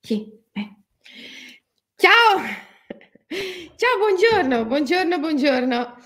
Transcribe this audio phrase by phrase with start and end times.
[0.00, 0.30] Sì.
[1.96, 2.38] Ciao!
[3.76, 5.96] Ciao, buongiorno, buongiorno, buongiorno.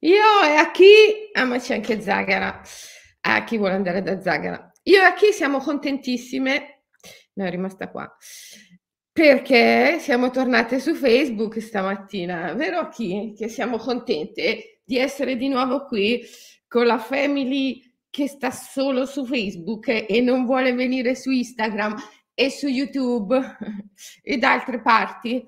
[0.00, 1.30] Io e a chi?
[1.32, 2.62] Ah, ma c'è anche Zagara.
[3.22, 4.70] A chi vuole andare da Zagara?
[4.84, 6.84] Io e a chi siamo contentissime.
[7.34, 8.08] No, è rimasta qua.
[9.12, 13.34] Perché siamo tornate su Facebook stamattina, vero a chi?
[13.36, 16.24] Che siamo contente di essere di nuovo qui
[16.68, 17.82] con la family
[18.18, 21.94] che sta solo su Facebook e non vuole venire su Instagram
[22.34, 23.38] e su YouTube
[24.24, 25.46] e da altre parti.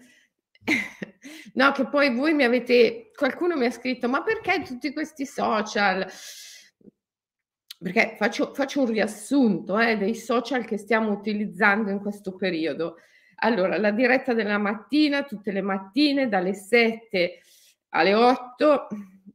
[1.53, 6.07] No, che poi voi mi avete, qualcuno mi ha scritto, ma perché tutti questi social?
[7.79, 12.97] Perché faccio, faccio un riassunto eh, dei social che stiamo utilizzando in questo periodo.
[13.43, 17.41] Allora, la diretta della mattina, tutte le mattine, dalle 7
[17.91, 18.87] alle 8,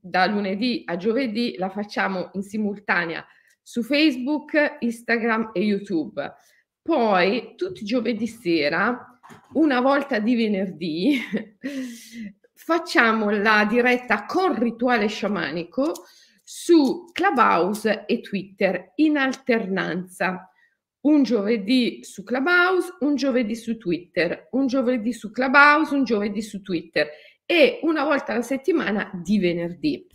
[0.05, 3.25] da lunedì a giovedì, la facciamo in simultanea
[3.61, 6.33] su Facebook, Instagram e YouTube.
[6.79, 9.19] Poi, tutti i giovedì sera,
[9.53, 11.19] una volta di venerdì,
[12.53, 15.93] facciamo la diretta con rituale sciamanico
[16.43, 20.51] su Clubhouse e Twitter in alternanza.
[21.01, 26.61] Un giovedì su Clubhouse, un giovedì su Twitter, un giovedì su Clubhouse, un giovedì su
[26.61, 27.09] Twitter
[27.45, 30.07] e una volta alla settimana di venerdì.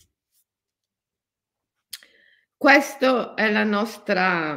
[2.56, 4.56] Questa è la nostra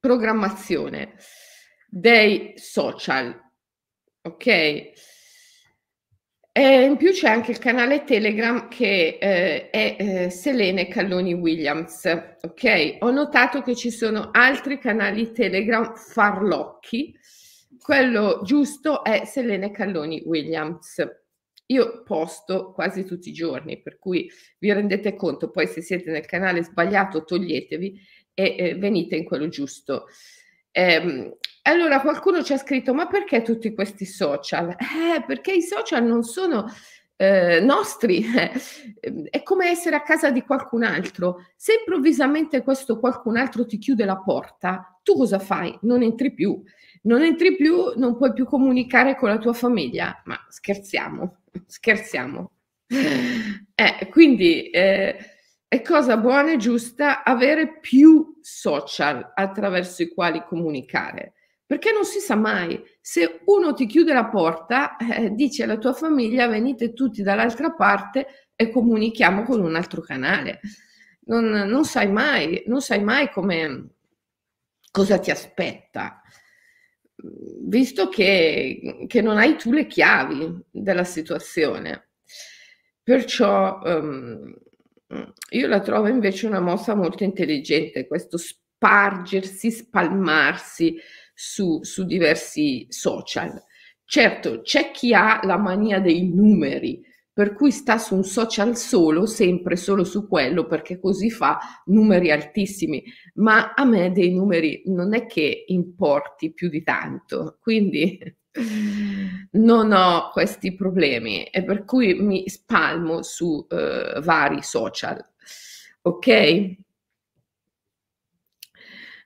[0.00, 1.14] programmazione
[1.88, 3.40] dei social,
[4.22, 4.46] ok?
[6.54, 12.04] E in più c'è anche il canale Telegram che eh, è eh, Selene Calloni Williams,
[12.40, 12.96] ok?
[13.00, 17.16] Ho notato che ci sono altri canali Telegram farlocchi,
[17.80, 21.21] quello giusto è Selene Calloni Williams.
[21.72, 26.26] Io posto quasi tutti i giorni, per cui vi rendete conto, poi se siete nel
[26.26, 27.98] canale sbagliato toglietevi
[28.34, 30.06] e eh, venite in quello giusto.
[30.70, 34.70] Ehm, allora qualcuno ci ha scritto, ma perché tutti questi social?
[34.70, 36.70] Eh, perché i social non sono
[37.16, 38.22] eh, nostri,
[39.30, 41.46] è come essere a casa di qualcun altro.
[41.56, 45.74] Se improvvisamente questo qualcun altro ti chiude la porta, tu cosa fai?
[45.82, 46.62] Non entri più.
[47.04, 50.20] Non entri più, non puoi più comunicare con la tua famiglia.
[50.26, 52.52] Ma scherziamo scherziamo.
[53.74, 55.16] Eh, quindi eh,
[55.66, 61.32] è cosa buona e giusta avere più social attraverso i quali comunicare,
[61.64, 62.80] perché non si sa mai.
[63.00, 68.50] Se uno ti chiude la porta, eh, dici alla tua famiglia venite tutti dall'altra parte
[68.54, 70.60] e comunichiamo con un altro canale.
[71.24, 73.94] Non, non sai mai, non sai mai come,
[74.90, 76.21] cosa ti aspetta
[77.60, 82.08] visto che, che, non hai tu le chiavi della situazione.
[83.02, 84.54] Perciò um,
[85.50, 90.96] io la trovo invece una mossa molto intelligente, questo spargersi, spalmarsi
[91.34, 93.62] su, su diversi social.
[94.04, 99.26] Certo, c'è chi ha la mania dei numeri, per cui sta su un social solo,
[99.26, 103.02] sempre solo su quello, perché così fa numeri altissimi,
[103.34, 108.18] ma a me dei numeri non è che importi più di tanto, quindi
[109.52, 115.24] non ho questi problemi e per cui mi spalmo su uh, vari social.
[116.02, 116.76] Ok?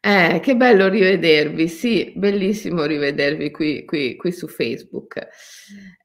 [0.01, 5.27] Eh, che bello rivedervi, sì, bellissimo rivedervi qui, qui, qui su Facebook.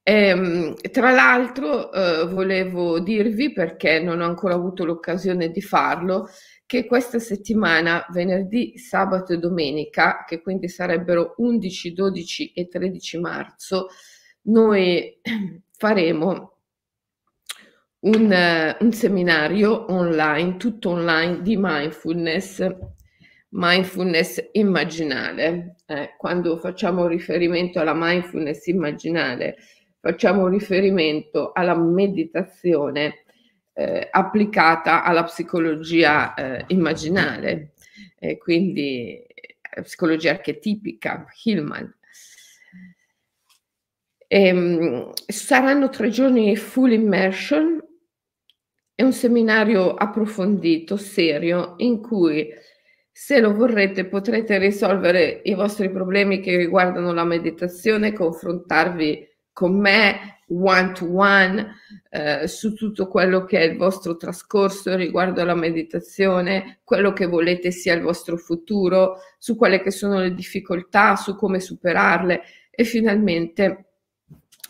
[0.02, 6.28] Ehm, tra l'altro, eh, volevo dirvi, perché non ho ancora avuto l'occasione di farlo,
[6.66, 13.88] che questa settimana, venerdì, sabato e domenica, che quindi sarebbero 11, 12 e 13 marzo,
[14.42, 15.20] noi
[15.70, 16.56] faremo
[18.00, 22.66] un, un seminario online, tutto online di mindfulness
[23.52, 25.76] mindfulness immaginale.
[25.86, 29.56] Eh, quando facciamo riferimento alla mindfulness immaginale,
[30.00, 33.24] facciamo riferimento alla meditazione
[33.74, 37.72] eh, applicata alla psicologia eh, immaginale,
[38.38, 39.24] quindi
[39.74, 41.94] eh, psicologia archetipica, Hillman.
[44.28, 47.82] Ehm, saranno tre giorni full immersion,
[48.94, 52.48] è un seminario approfondito, serio, in cui
[53.12, 60.40] se lo vorrete potrete risolvere i vostri problemi che riguardano la meditazione, confrontarvi con me
[60.48, 61.74] one to one
[62.10, 67.70] eh, su tutto quello che è il vostro trascorso riguardo alla meditazione, quello che volete
[67.70, 73.84] sia il vostro futuro, su quelle che sono le difficoltà, su come superarle e finalmente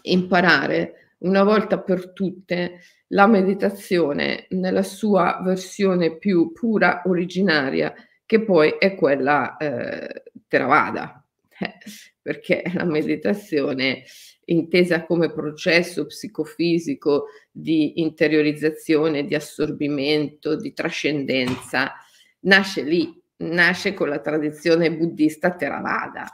[0.03, 7.95] imparare una volta per tutte la meditazione nella sua versione più pura, originaria
[8.33, 11.23] che poi è quella eh, Theravada,
[11.59, 11.75] eh,
[12.23, 14.05] perché la meditazione
[14.47, 21.93] intesa come processo psicofisico di interiorizzazione, di assorbimento, di trascendenza,
[22.41, 26.33] nasce lì, nasce con la tradizione buddista Theravada.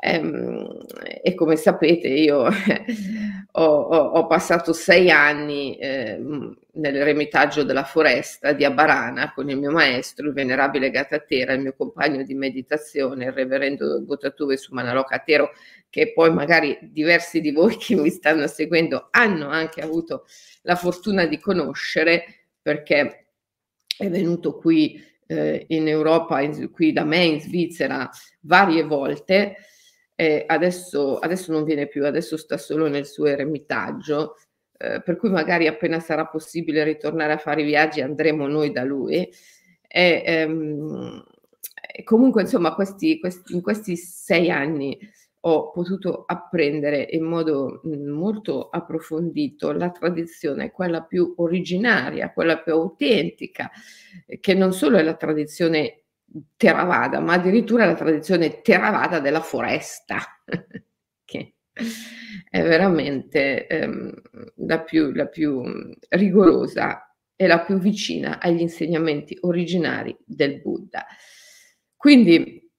[0.00, 0.78] Ehm,
[1.22, 2.46] e come sapete io
[3.50, 6.16] ho, ho, passato sei anni eh,
[6.74, 12.22] nell'eremitaggio della foresta di Abarana con il mio maestro, il venerabile Gatatera, il mio compagno
[12.22, 15.50] di meditazione, il reverendo Botatuve Sumanaloka Tero,
[15.90, 20.26] che poi magari diversi di voi che mi stanno seguendo hanno anche avuto
[20.62, 23.30] la fortuna di conoscere perché
[23.96, 28.08] è venuto qui eh, in Europa, in, qui da me in Svizzera
[28.42, 29.56] varie volte
[30.20, 34.34] eh, adesso, adesso, non viene più, adesso sta solo nel suo eremitaggio,
[34.76, 38.82] eh, per cui magari appena sarà possibile ritornare a fare i viaggi andremo noi da
[38.82, 39.32] lui.
[39.86, 41.22] E, ehm,
[42.02, 44.98] comunque, insomma, questi, questi, in questi sei anni
[45.42, 52.72] ho potuto apprendere in modo mh, molto approfondito la tradizione, quella più originaria, quella più
[52.72, 53.70] autentica,
[54.40, 56.06] che non solo è la tradizione
[56.56, 60.18] Theravada, ma addirittura la tradizione Theravada della foresta,
[61.24, 61.54] che
[62.50, 64.12] è veramente ehm,
[64.66, 65.62] la, più, la più
[66.10, 71.06] rigorosa e la più vicina agli insegnamenti originari del Buddha.
[71.96, 72.70] Quindi,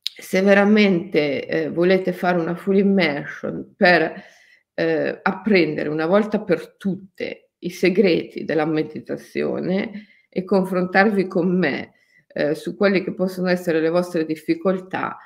[0.00, 4.24] se veramente eh, volete fare una full immersion per
[4.72, 11.92] eh, apprendere una volta per tutte i segreti della meditazione e confrontarvi con me
[12.36, 15.16] eh, su quelle che possono essere le vostre difficoltà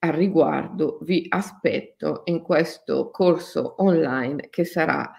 [0.00, 5.10] al riguardo, vi aspetto in questo corso online che sarà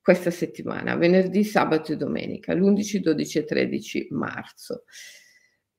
[0.00, 4.84] questa settimana, venerdì, sabato e domenica, l'11, 12 e 13 marzo.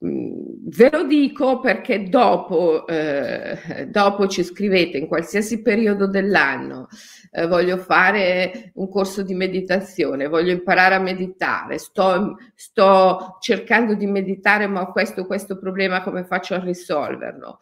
[0.05, 6.87] Ve lo dico perché dopo, eh, dopo ci scrivete in qualsiasi periodo dell'anno,
[7.31, 14.05] eh, voglio fare un corso di meditazione, voglio imparare a meditare, sto, sto cercando di
[14.05, 17.59] meditare ma ho questo, questo problema, come faccio a risolverlo?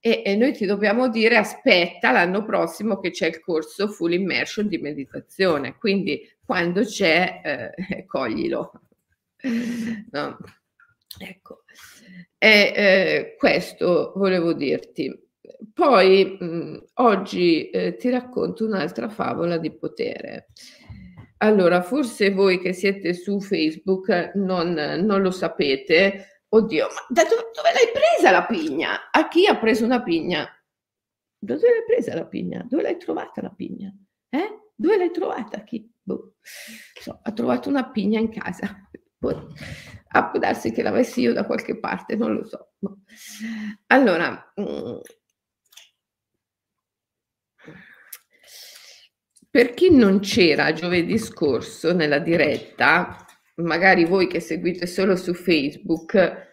[0.00, 4.66] E, e, noi ti dobbiamo dire aspetta l'anno prossimo che c'è il corso full immersion
[4.66, 8.72] di meditazione, quindi quando c'è eh, coglilo.
[10.10, 10.36] No.
[11.18, 11.63] Ecco,
[12.38, 15.10] e eh, questo volevo dirti.
[15.72, 20.48] Poi mh, oggi eh, ti racconto un'altra favola di potere.
[21.38, 26.42] Allora, forse voi che siete su Facebook non, non lo sapete.
[26.48, 29.10] Oddio, ma da dove, dove l'hai presa la pigna?
[29.10, 30.48] A chi ha preso una pigna?
[31.38, 32.64] Da dove l'hai presa la pigna?
[32.68, 33.92] Dove l'hai trovata la pigna?
[34.28, 34.70] Eh?
[34.74, 35.62] Dove l'hai trovata?
[35.64, 35.90] Chi?
[36.00, 36.34] Boh.
[36.40, 38.88] So, ha trovato una pigna in casa.
[39.32, 42.72] Può darsi che l'avessi io da qualche parte, non lo so.
[43.88, 44.98] Allora, mm,
[49.50, 53.24] per chi non c'era giovedì scorso nella diretta,
[53.56, 56.52] magari voi che seguite solo su Facebook,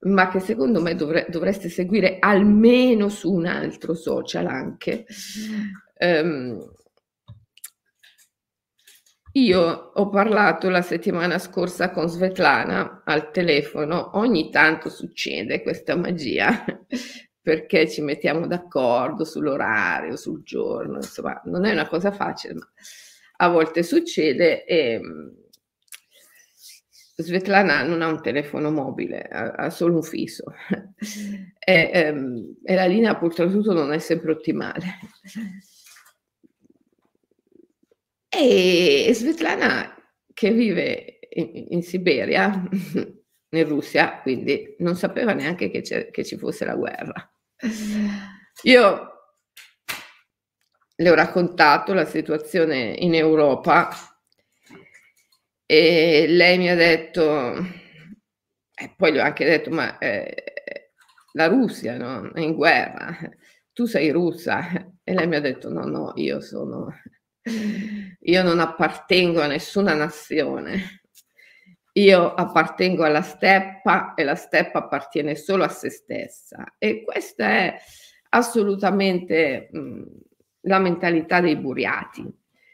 [0.00, 5.04] ma che secondo me dovre- dovreste seguire almeno su un altro social anche.
[5.98, 6.58] Um,
[9.32, 9.60] io
[9.94, 16.64] ho parlato la settimana scorsa con Svetlana al telefono, ogni tanto succede questa magia
[17.40, 22.68] perché ci mettiamo d'accordo sull'orario, sul giorno, insomma, non è una cosa facile, ma
[23.40, 25.28] a volte succede e mm,
[27.20, 30.44] Svetlana non ha un telefono mobile, ha, solo un fisso
[31.58, 34.84] e, ehm, e, la linea purtroppo non è sempre ottimale.
[38.40, 39.96] E Svetlana,
[40.32, 42.68] che vive in, in Siberia,
[43.50, 47.32] in Russia, quindi non sapeva neanche che, che, ci fosse la guerra.
[48.62, 49.12] Io
[50.94, 53.90] le ho raccontato la situazione in Europa
[55.66, 57.54] e lei mi ha detto,
[58.72, 60.92] e poi le ho anche detto, ma eh,
[61.32, 62.30] la Russia no?
[62.32, 63.18] è in guerra,
[63.72, 64.92] tu sei russa.
[65.02, 66.92] E lei mi ha detto, no, no, io sono
[68.20, 71.02] io non appartengo a nessuna nazione.
[71.92, 76.76] Io appartengo alla steppa e la steppa appartiene solo a se stessa.
[76.78, 77.76] E questa è
[78.30, 80.02] assolutamente mh,
[80.62, 82.24] la mentalità dei buriati.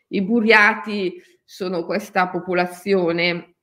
[0.08, 3.56] I buriati sono questa popolazione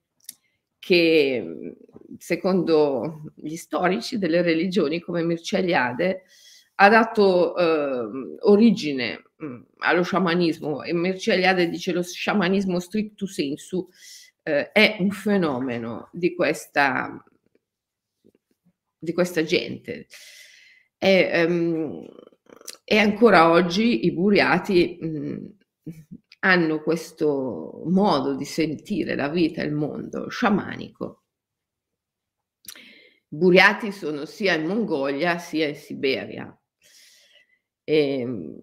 [0.79, 1.75] che,
[2.17, 6.23] secondo gli storici delle religioni come Mircea Eliade,
[6.75, 9.30] ha dato eh, origine mm,
[9.79, 13.88] allo sciamanismo e Mircea Eliade dice lo sciamanismo stricto sensu
[14.43, 17.24] eh, è un fenomeno di questa
[19.01, 20.07] di questa gente.
[20.98, 22.07] E, um,
[22.83, 25.57] e, ancora oggi i buriati mh,
[26.41, 31.24] hanno questo modo di sentire la vita e il mondo sciamanico.
[33.29, 36.62] I buriati sono sia in Mongolia sia in Siberia
[37.83, 38.60] e,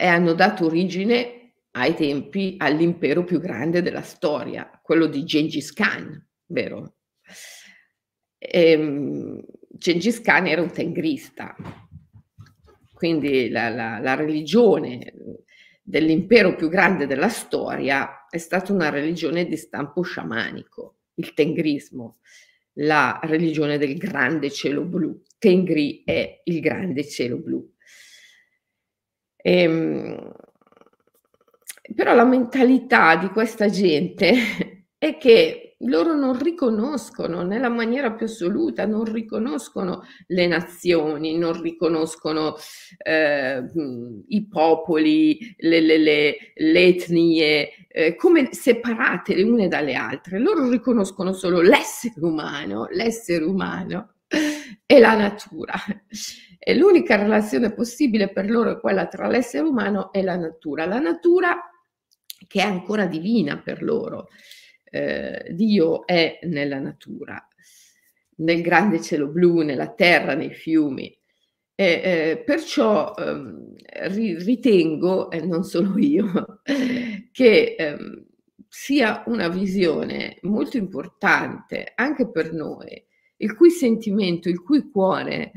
[0.00, 6.26] e hanno dato origine ai tempi all'impero più grande della storia, quello di Gengis Khan,
[6.46, 6.94] vero?
[8.38, 11.54] E, ehm, Gengis Khan era un tengrista,
[12.94, 15.12] quindi la, la, la religione
[15.82, 22.20] dell'impero più grande della storia è stata una religione di stampo sciamanico, il tengrismo,
[22.78, 25.20] la religione del grande cielo blu.
[25.36, 27.70] Tengri è il grande cielo blu.
[29.42, 30.32] Ehm,
[31.94, 34.32] però la mentalità di questa gente
[34.98, 42.56] è che loro non riconoscono nella maniera più assoluta, non riconoscono le nazioni, non riconoscono
[42.98, 43.64] eh,
[44.28, 50.38] i popoli, le, le, le, le etnie eh, come separate le une dalle altre.
[50.38, 54.16] Loro riconoscono solo l'essere umano, l'essere umano
[54.84, 55.74] e la natura.
[56.62, 60.84] E l'unica relazione possibile per loro è quella tra l'essere umano e la natura.
[60.84, 61.56] La natura
[62.46, 64.28] che è ancora divina per loro
[64.84, 67.42] eh, Dio è nella natura,
[68.36, 71.16] nel grande cielo blu, nella terra, nei fiumi.
[71.74, 73.74] E, eh, perciò ehm,
[74.44, 76.60] ritengo, e non solo io,
[77.32, 78.26] che ehm,
[78.68, 83.02] sia una visione molto importante anche per noi,
[83.38, 85.52] il cui sentimento, il cui cuore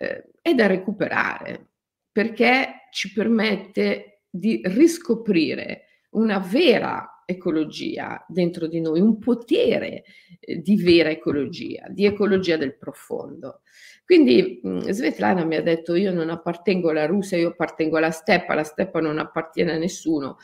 [0.00, 1.72] eh, è da recuperare,
[2.10, 10.04] perché ci permette di riscoprire una vera ecologia dentro di noi, un potere
[10.40, 13.60] eh, di vera ecologia, di ecologia del profondo.
[14.04, 18.54] Quindi mh, Svetlana mi ha detto io non appartengo alla Russia, io appartengo alla steppa,
[18.54, 20.38] la steppa non appartiene a nessuno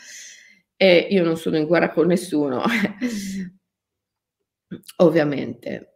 [0.77, 2.63] e io non sono in guerra con nessuno,
[4.99, 5.96] ovviamente.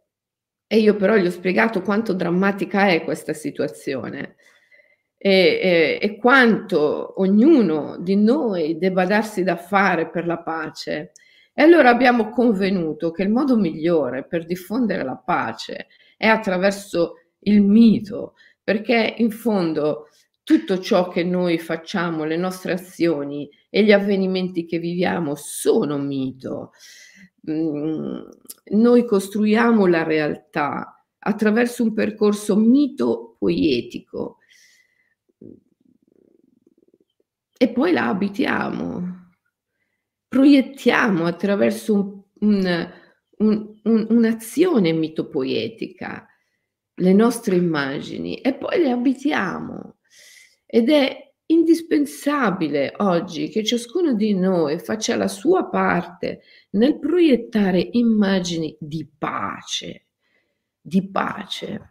[0.73, 4.37] E io però gli ho spiegato quanto drammatica è questa situazione
[5.17, 11.11] e, e, e, quanto ognuno di noi debba darsi da fare per la pace.
[11.53, 17.61] E allora abbiamo convenuto che il modo migliore per diffondere la pace è attraverso il
[17.61, 20.07] mito, perché in fondo
[20.41, 26.71] tutto ciò che noi facciamo, le nostre azioni e gli avvenimenti che viviamo sono mito.
[27.49, 28.19] Mm,
[28.73, 34.37] noi costruiamo la realtà attraverso un percorso mito-poetico
[37.57, 39.29] e poi la abitiamo,
[40.27, 42.91] proiettiamo attraverso un, un,
[43.37, 46.27] un, un, un'azione mitopoetica
[46.95, 49.97] le nostre immagini e poi le abitiamo.
[50.65, 56.41] Ed è indispensabile oggi che ciascuno di noi faccia la sua parte
[56.71, 60.05] nel proiettare immagini di pace,
[60.81, 61.89] di pace.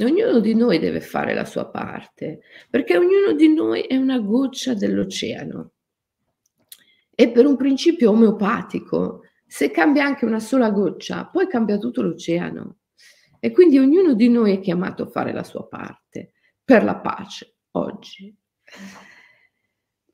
[0.00, 2.40] Ognuno di noi deve fare la sua parte,
[2.70, 5.72] perché ognuno di noi è una goccia dell'oceano.
[7.14, 12.76] E per un principio omeopatico, se cambia anche una sola goccia, poi cambia tutto l'oceano.
[13.40, 16.32] E quindi ognuno di noi è chiamato a fare la sua parte
[16.64, 18.37] per la pace oggi.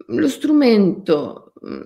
[0.08, 1.80] Lo strumento mm,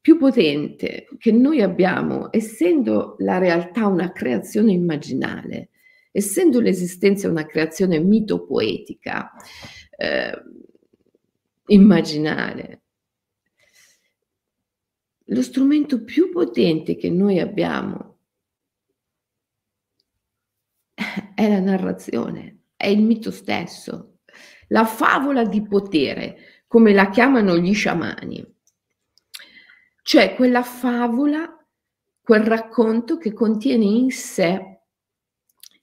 [0.00, 5.70] più potente che noi abbiamo, essendo la realtà una creazione immaginale,
[6.12, 9.32] essendo l'esistenza una creazione mitopoetica,
[9.96, 10.42] eh,
[11.66, 12.82] immaginare,
[15.28, 18.18] lo strumento più potente che noi abbiamo
[21.34, 24.13] è la narrazione, è il mito stesso,
[24.74, 28.44] la favola di potere, come la chiamano gli sciamani.
[30.02, 31.48] Cioè quella favola,
[32.20, 34.80] quel racconto che contiene in sé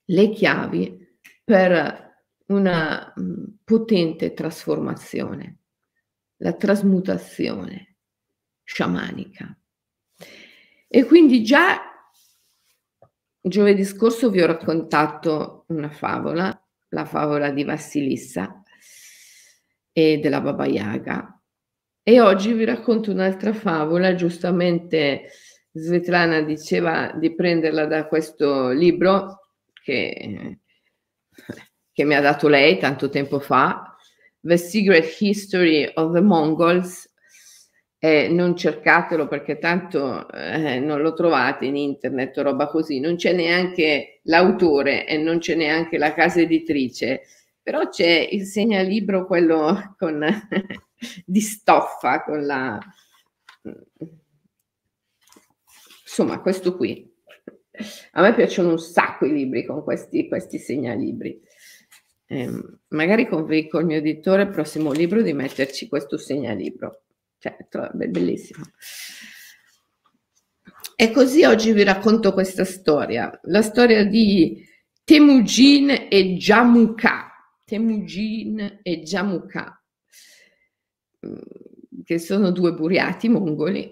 [0.04, 5.60] le chiavi per una mm, potente trasformazione,
[6.38, 7.96] la trasmutazione
[8.62, 9.58] sciamanica.
[10.90, 11.80] E quindi già
[13.40, 18.61] giovedì scorso vi ho raccontato una favola, la favola di Vassilissa
[19.92, 21.42] e della Baba Yaga.
[22.04, 25.30] E oggi vi racconto un'altra favola, giustamente
[25.72, 29.52] Svetlana diceva di prenderla da questo libro
[29.84, 30.60] che,
[31.92, 33.96] che mi ha dato lei tanto tempo fa,
[34.40, 37.10] The Secret History of the Mongols,
[38.00, 43.32] eh, non cercatelo perché tanto eh, non lo trovate in internet roba così, non c'è
[43.32, 47.22] neanche l'autore e non c'è neanche la casa editrice,
[47.62, 50.24] però c'è il segnalibro, quello con,
[51.26, 52.80] di stoffa, con la...
[56.04, 57.10] Insomma, questo qui.
[58.12, 61.40] A me piacciono un sacco i libri con questi, questi segnalibri.
[62.26, 62.50] Eh,
[62.90, 67.04] magari convinco il mio editore, il prossimo libro, di metterci questo segnalibro.
[67.38, 68.64] Cioè, è bellissimo.
[70.96, 74.64] E così oggi vi racconto questa storia, la storia di
[75.04, 77.31] Temujin e Jamuka.
[77.72, 79.82] Temujin e Jamuka,
[81.26, 83.88] mm, che sono due buriati mongoli.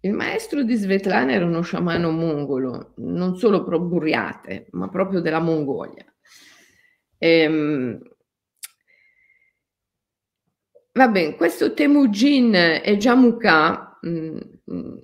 [0.00, 5.38] Il maestro di Svetlana era uno sciamano mongolo, non solo pro buriate, ma proprio della
[5.40, 6.04] Mongolia.
[7.18, 7.98] Ehm,
[10.96, 14.96] Va bene, questo Temujin e Jamuka, mh, mh,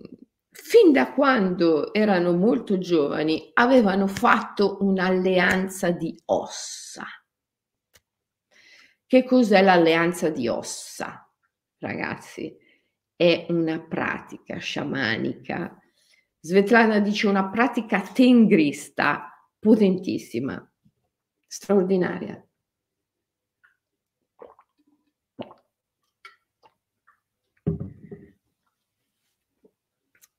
[0.50, 7.04] fin da quando erano molto giovani, avevano fatto un'alleanza di ossa.
[9.06, 11.28] Che cos'è l'alleanza di ossa,
[11.78, 12.56] ragazzi?
[13.16, 15.76] È una pratica sciamanica.
[16.40, 20.64] Svetlana dice una pratica tengrista potentissima,
[21.46, 22.42] straordinaria.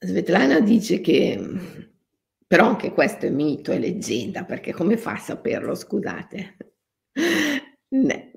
[0.03, 1.39] Svetlana dice che,
[2.47, 6.57] però anche questo è mito, è leggenda, perché come fa a saperlo, scusate?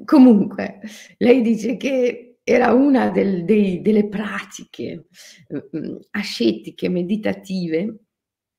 [0.05, 0.81] Comunque,
[1.17, 5.07] lei dice che era una del, dei, delle pratiche
[5.71, 8.01] um, ascetiche, meditative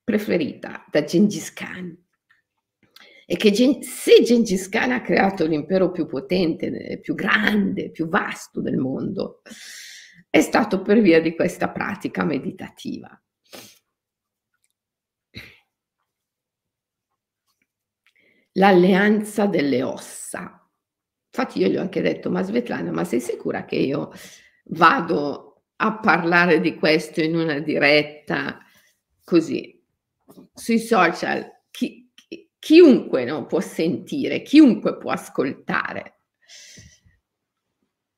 [0.04, 1.96] preferita da Gengis Khan.
[3.28, 8.62] E che Gen- se Gengis Khan ha creato l'impero più potente, più grande, più vasto
[8.62, 9.42] del mondo,
[10.30, 13.10] è stato per via di questa pratica meditativa.
[18.52, 20.70] L'alleanza delle ossa.
[21.30, 24.12] Infatti io gli ho anche detto, ma Svetlana, ma sei sicura che io
[24.66, 28.60] vado a parlare di questo in una diretta
[29.24, 29.82] così
[30.54, 31.50] sui social?
[31.72, 36.20] Chi, chi, chiunque no, può sentire, chiunque può ascoltare.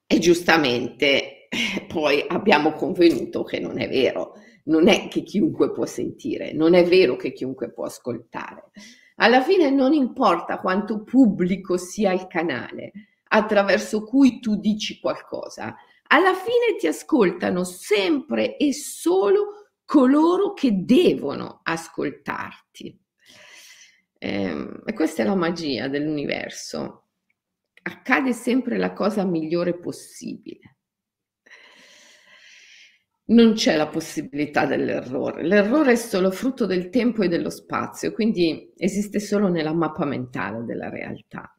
[0.08, 1.37] E giustamente
[1.88, 6.84] poi abbiamo convenuto che non è vero, non è che chiunque può sentire, non è
[6.86, 8.72] vero che chiunque può ascoltare.
[9.16, 12.92] Alla fine non importa quanto pubblico sia il canale
[13.30, 15.76] attraverso cui tu dici qualcosa,
[16.10, 23.00] alla fine ti ascoltano sempre e solo coloro che devono ascoltarti.
[24.20, 27.04] Eh, e questa è la magia dell'universo.
[27.82, 30.77] Accade sempre la cosa migliore possibile
[33.30, 35.44] non c'è la possibilità dell'errore.
[35.44, 40.64] L'errore è solo frutto del tempo e dello spazio, quindi esiste solo nella mappa mentale
[40.64, 41.52] della realtà.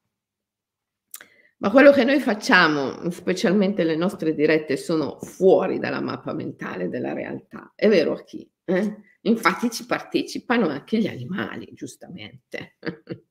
[1.60, 7.12] Ma quello che noi facciamo, specialmente le nostre dirette, sono fuori dalla mappa mentale della
[7.12, 7.72] realtà.
[7.74, 8.48] È vero a chi?
[8.64, 8.96] Eh?
[9.22, 12.76] Infatti ci partecipano anche gli animali, giustamente.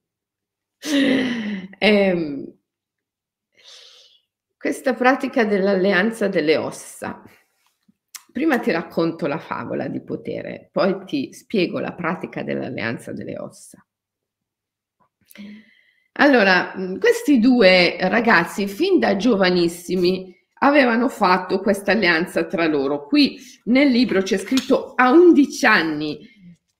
[1.79, 2.53] ehm,
[4.57, 7.23] questa pratica dell'alleanza delle ossa
[8.37, 13.83] Prima ti racconto la favola di potere, poi ti spiego la pratica dell'alleanza delle ossa.
[16.19, 23.07] Allora, questi due ragazzi fin da giovanissimi avevano fatto questa alleanza tra loro.
[23.07, 26.19] Qui nel libro c'è scritto a 11 anni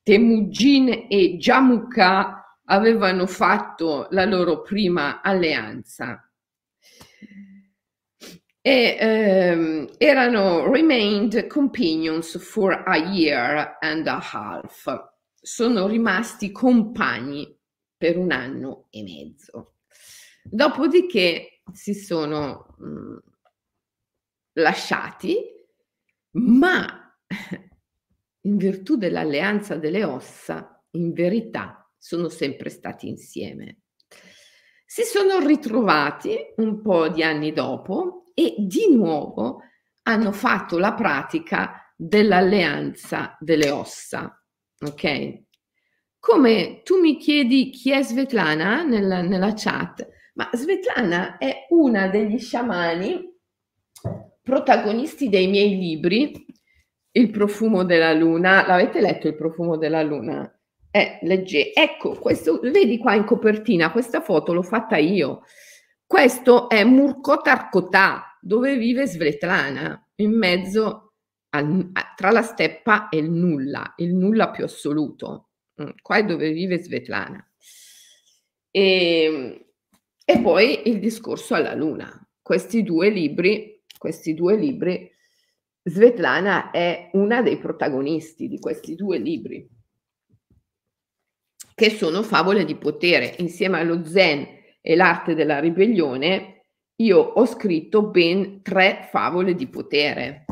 [0.04, 6.27] Temujin e Jamuka avevano fatto la loro prima alleanza
[8.68, 15.14] e ehm, erano remained companions for a year and a half.
[15.40, 17.58] Sono rimasti compagni
[17.96, 19.76] per un anno e mezzo.
[20.44, 23.18] Dopodiché si sono mh, mm,
[24.56, 25.38] lasciati,
[26.32, 27.18] ma
[28.42, 33.84] in virtù dell'alleanza delle ossa, in verità sono sempre stati insieme.
[34.86, 39.64] Si sono ritrovati un po' di anni dopo e di nuovo
[40.04, 44.40] hanno fatto la pratica dell'alleanza delle ossa.
[44.80, 45.46] Ok?
[46.20, 52.38] Come tu mi chiedi chi è Svetlana nella, nella chat, ma Svetlana è una degli
[52.38, 53.28] sciamani
[54.44, 56.46] protagonisti dei miei libri,
[57.12, 58.68] Il profumo della luna.
[58.68, 60.48] L'avete letto Il profumo della luna?
[60.92, 61.74] Eh, legge.
[61.74, 65.42] Ecco, questo, vedi qua in copertina, questa foto l'ho fatta io.
[66.06, 71.14] Questo è Murkot Arkotà, dove vive Svetlana, in mezzo
[71.50, 75.50] al, tra la steppa e il nulla, il nulla più assoluto.
[75.82, 77.46] Mm, qua è dove vive Svetlana.
[78.70, 79.68] E,
[80.24, 82.28] e poi il discorso alla luna.
[82.42, 85.12] Questi due libri, questi due libri,
[85.84, 89.68] Svetlana è una dei protagonisti di questi due libri,
[91.74, 93.36] che sono favole di potere.
[93.38, 94.46] Insieme allo Zen
[94.82, 96.57] e l'arte della ribellione,
[97.00, 100.46] io ho scritto ben tre favole di potere.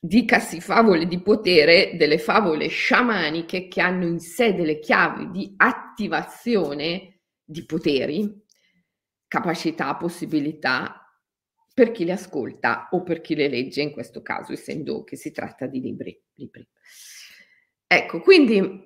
[0.00, 7.20] Dicasi favole di potere delle favole sciamaniche che hanno in sé delle chiavi di attivazione
[7.42, 8.42] di poteri,
[9.26, 11.04] capacità, possibilità
[11.74, 15.32] per chi le ascolta o per chi le legge, in questo caso, essendo che si
[15.32, 16.18] tratta di libri.
[16.34, 16.66] libri.
[17.86, 18.83] Ecco, quindi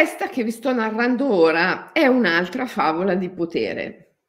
[0.00, 4.20] Questa che vi sto narrando ora è un'altra favola di potere.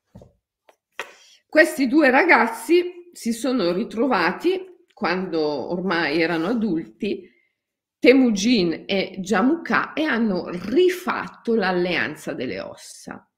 [1.47, 5.39] Questi due ragazzi si sono ritrovati quando
[5.71, 7.25] ormai erano adulti,
[7.99, 13.31] Temujin e Jamukha, e hanno rifatto l'alleanza delle ossa.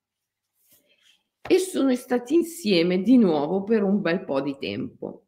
[1.48, 5.28] E sono stati insieme di nuovo per un bel po' di tempo.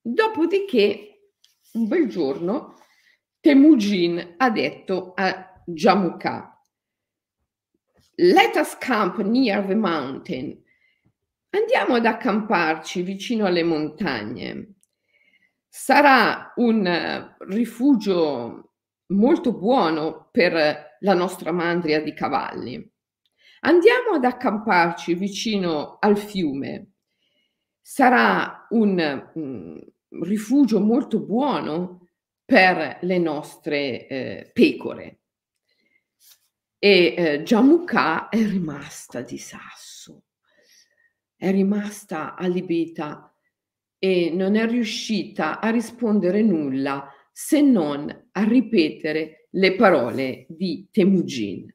[0.00, 1.32] Dopodiché,
[1.72, 2.78] un bel giorno,
[3.40, 6.52] Temujin ha detto a Jamukha.
[8.18, 10.62] Let us camp near the mountain.
[11.50, 14.74] Andiamo ad accamparci vicino alle montagne.
[15.68, 18.72] Sarà un eh, rifugio
[19.08, 22.92] molto buono per la nostra mandria di cavalli.
[23.60, 26.92] Andiamo ad accamparci vicino al fiume.
[27.80, 29.78] Sarà un um,
[30.22, 32.08] rifugio molto buono
[32.44, 35.20] per le nostre eh, pecore
[36.78, 40.24] e eh, Jamukha è rimasta di sasso,
[41.36, 43.34] è rimasta allibita
[43.98, 51.72] e non è riuscita a rispondere nulla se non a ripetere le parole di Temujin.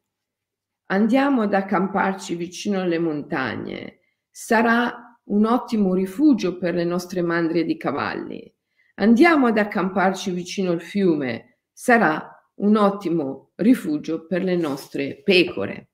[0.88, 7.78] Andiamo ad accamparci vicino alle montagne, sarà un ottimo rifugio per le nostre mandrie di
[7.78, 8.54] cavalli.
[8.96, 15.90] Andiamo ad accamparci vicino al fiume, sarà un ottimo rifugio per le nostre pecore.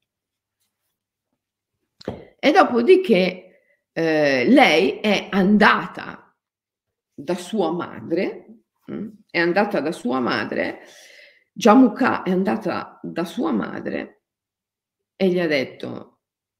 [2.39, 3.47] E dopodiché
[3.91, 6.35] eh, lei è andata
[7.13, 8.45] da sua madre,
[8.85, 10.81] mh, mm, è andata da sua madre,
[11.51, 14.21] Jamukha è andata da sua madre
[15.15, 16.19] e gli ha detto,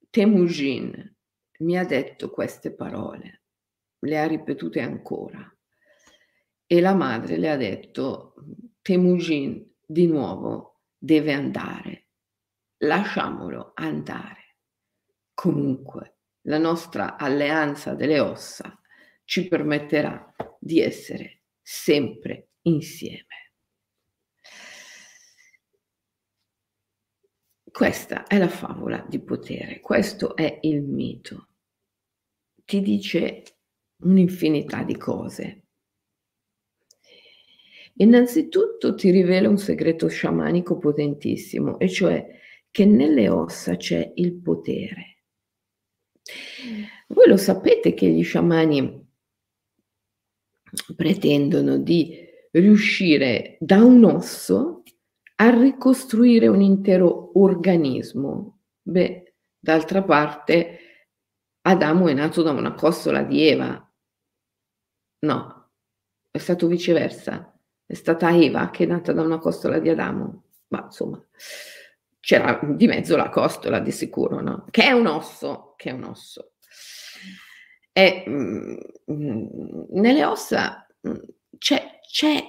[0.09, 1.15] Temujin
[1.59, 3.43] mi ha detto queste parole,
[3.99, 5.47] le ha ripetute ancora.
[6.65, 8.33] E la madre le ha detto,
[8.81, 12.07] Temujin di nuovo deve andare.
[12.77, 14.55] Lasciamolo andare.
[15.33, 18.79] Comunque, la nostra alleanza delle ossa
[19.23, 23.25] ci permetterà di essere sempre insieme.
[27.69, 31.49] Questa è la favola di potere, questo è il mito.
[32.65, 33.43] Ti dice
[33.97, 35.66] un'infinità di cose
[37.99, 42.27] Innanzitutto ti rivela un segreto sciamanico potentissimo, e cioè
[42.69, 45.23] che nelle ossa c'è il potere.
[47.07, 49.05] Voi lo sapete che gli sciamani
[50.95, 54.83] pretendono di riuscire da un osso
[55.35, 58.59] a ricostruire un intero organismo.
[58.81, 60.79] Beh, d'altra parte,
[61.61, 63.91] Adamo è nato da una costola di Eva.
[65.19, 65.71] No,
[66.29, 67.56] è stato viceversa
[67.87, 71.25] è stata Eva che è nata da una costola di Adamo, ma insomma
[72.19, 74.65] c'era di mezzo la costola di sicuro, no?
[74.69, 76.51] Che è un osso, che è un osso.
[77.93, 78.77] E mh,
[79.09, 79.45] mm,
[79.91, 81.15] nelle ossa mm,
[81.57, 82.43] c'è, c'è,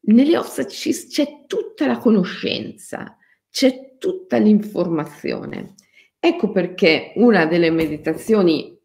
[0.00, 3.18] nelle ossa ci, c'è tutta la conoscenza,
[3.50, 5.74] c'è tutta l'informazione.
[6.18, 8.80] Ecco perché una delle meditazioni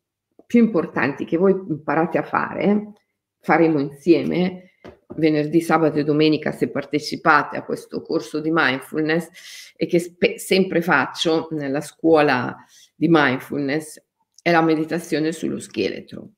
[0.45, 2.91] più importanti che voi imparate a fare,
[3.39, 4.66] faremo insieme,
[5.15, 10.81] venerdì, sabato e domenica se partecipate a questo corso di mindfulness e che spe- sempre
[10.81, 12.55] faccio nella scuola
[12.95, 14.01] di mindfulness
[14.41, 16.31] è la meditazione sullo scheletro.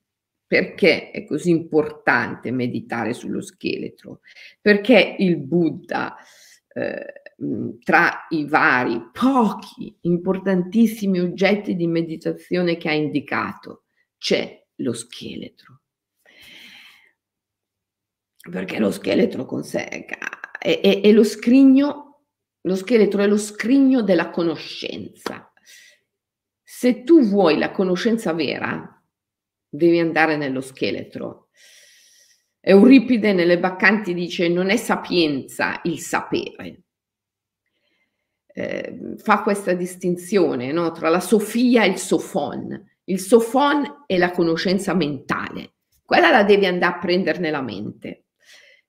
[0.45, 4.21] Perché è così importante meditare sullo scheletro?
[4.59, 6.15] Perché il Buddha,
[6.73, 7.21] eh,
[7.83, 13.83] tra i vari, pochi, importantissimi oggetti di meditazione che ha indicato,
[14.17, 15.78] c'è lo scheletro
[18.49, 20.05] perché lo scheletro con sé è,
[20.59, 22.23] è, è lo scrigno
[22.61, 25.51] Lo scheletro è lo scrigno della conoscenza.
[26.61, 29.01] Se tu vuoi la conoscenza vera,
[29.67, 31.49] devi andare nello scheletro.
[32.59, 36.81] Euripide nelle Baccanti dice non è sapienza il sapere.
[38.45, 40.91] Eh, fa questa distinzione no?
[40.91, 42.87] tra la sofia e il sofon.
[43.05, 48.25] Il sofon è la conoscenza mentale, quella la devi andare a prendere nella mente.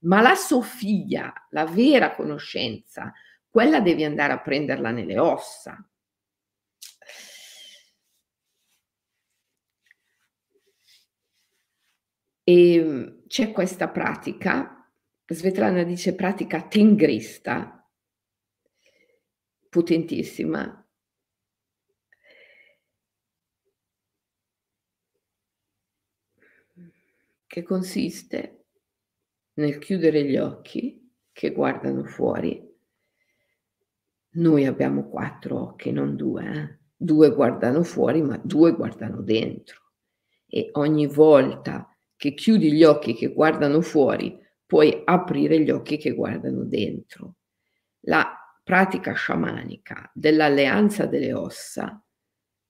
[0.03, 3.13] Ma la sofia, la vera conoscenza,
[3.49, 5.85] quella devi andare a prenderla nelle ossa.
[12.45, 14.91] E ehm, c'è questa pratica,
[15.27, 17.89] Svetlana dice pratica tengrista,
[19.69, 20.85] potentissima,
[27.47, 28.60] che consiste
[29.61, 32.69] nel chiudere gli occhi che guardano fuori.
[34.33, 36.45] Noi abbiamo quattro occhi, non due.
[36.45, 36.79] Eh?
[36.97, 39.81] Due guardano fuori, ma due guardano dentro.
[40.47, 46.13] E ogni volta che chiudi gli occhi che guardano fuori, puoi aprire gli occhi che
[46.13, 47.37] guardano dentro.
[48.01, 48.27] La
[48.63, 52.03] pratica sciamanica dell'alleanza delle ossa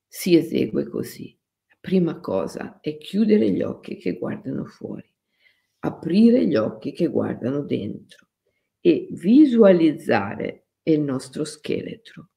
[0.06, 1.36] si esegue così.
[1.68, 5.12] La prima cosa è chiudere gli occhi che guardano fuori,
[5.80, 8.28] aprire gli occhi che guardano dentro
[8.80, 12.30] e visualizzare il nostro scheletro.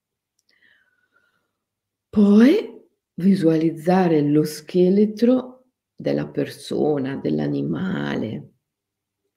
[2.10, 2.82] Poi
[3.16, 8.54] visualizzare lo scheletro della persona, dell'animale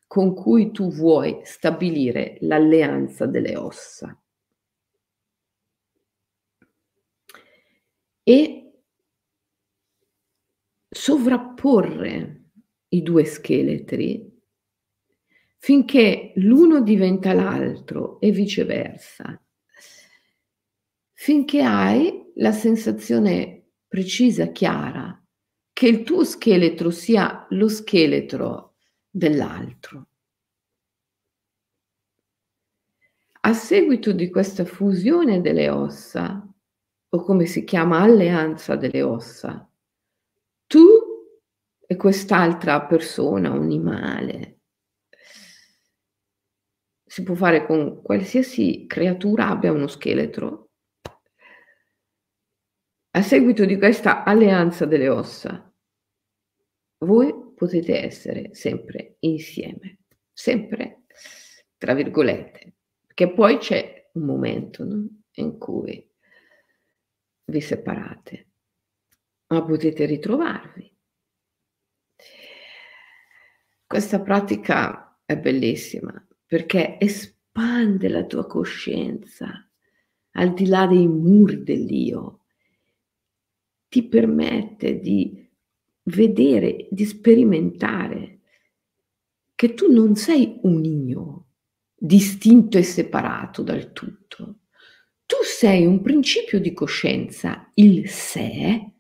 [0.07, 4.19] con cui tu vuoi stabilire l'alleanza delle ossa.
[8.23, 8.73] E
[10.89, 12.36] sovrapporre
[12.89, 14.35] i due scheletri
[15.59, 19.43] finché l'uno diventa l'altro e viceversa,
[21.13, 25.21] finché hai la sensazione precisa, chiara
[25.73, 28.77] che il tuo scheletro sia lo scheletro
[29.11, 30.07] dell'altro.
[33.41, 36.49] A seguito di questa fusione delle ossa,
[37.09, 39.69] o come si chiama alleanza delle ossa,
[40.67, 41.06] tu
[41.87, 44.61] e quest'altra persona, un animale,
[47.05, 50.71] si può fare con qualsiasi creatura abbia uno scheletro,
[53.11, 55.73] a seguito di questa alleanza delle ossa,
[56.99, 60.01] voi potete essere sempre insieme,
[60.33, 61.05] sempre
[61.79, 62.75] tra virgolette,
[63.15, 65.09] che poi c'è un momento no?
[65.33, 66.11] in cui
[67.45, 68.49] vi separate,
[69.49, 70.96] ma potete ritrovarvi.
[73.87, 76.13] Questa pratica è bellissima
[76.45, 79.65] perché espande la tua coscienza
[80.33, 82.41] al di là dei muri dell'io
[83.89, 85.49] ti permette di
[86.03, 88.41] vedere, di sperimentare
[89.55, 91.47] che tu non sei un io
[91.95, 94.63] distinto e separato dal tutto.
[95.25, 98.95] Tu sei un principio di coscienza, il sé,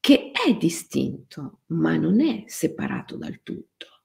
[0.00, 4.01] che è distinto, ma non è separato dal tutto.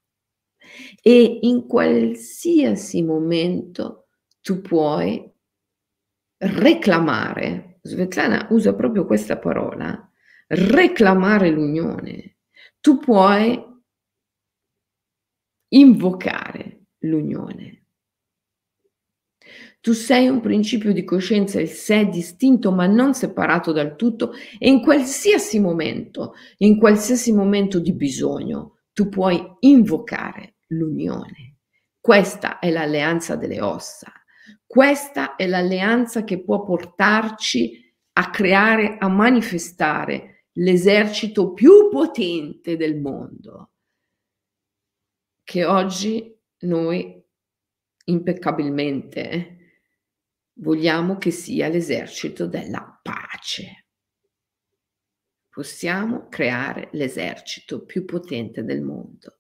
[1.02, 4.08] E in qualsiasi momento
[4.42, 5.32] tu puoi
[6.38, 10.10] reclamare, Svetlana usa proprio questa parola,
[10.48, 12.38] reclamare l'unione,
[12.80, 13.62] tu puoi
[15.70, 17.84] invocare l'unione.
[19.80, 24.70] Tu sei un principio di coscienza, il sé distinto ma non separato dal tutto e
[24.70, 31.58] in qualsiasi momento, in qualsiasi momento di bisogno, tu puoi invocare l'unione.
[32.00, 34.12] Questa è l'alleanza delle ossa.
[34.66, 43.72] Questa è l'alleanza che può portarci a creare, a manifestare l'esercito più potente del mondo,
[45.44, 47.24] che oggi noi
[48.06, 49.58] impeccabilmente
[50.54, 53.88] vogliamo che sia l'esercito della pace.
[55.50, 59.37] Possiamo creare l'esercito più potente del mondo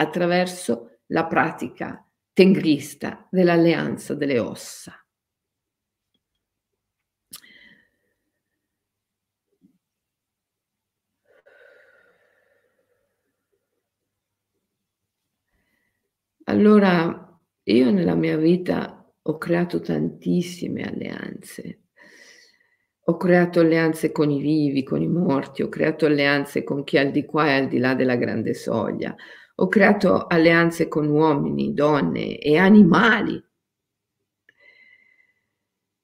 [0.00, 4.94] attraverso la pratica tengrista dell'alleanza delle ossa.
[16.44, 21.82] Allora, io nella mia vita ho creato tantissime alleanze.
[23.04, 27.00] Ho creato alleanze con i vivi, con i morti, ho creato alleanze con chi è
[27.00, 29.14] al di qua e al di là della grande soglia,
[29.60, 33.42] ho creato alleanze con uomini, donne e animali.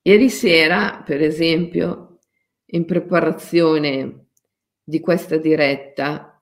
[0.03, 2.19] Ieri sera, per esempio,
[2.67, 4.27] in preparazione
[4.85, 6.39] di questa diretta,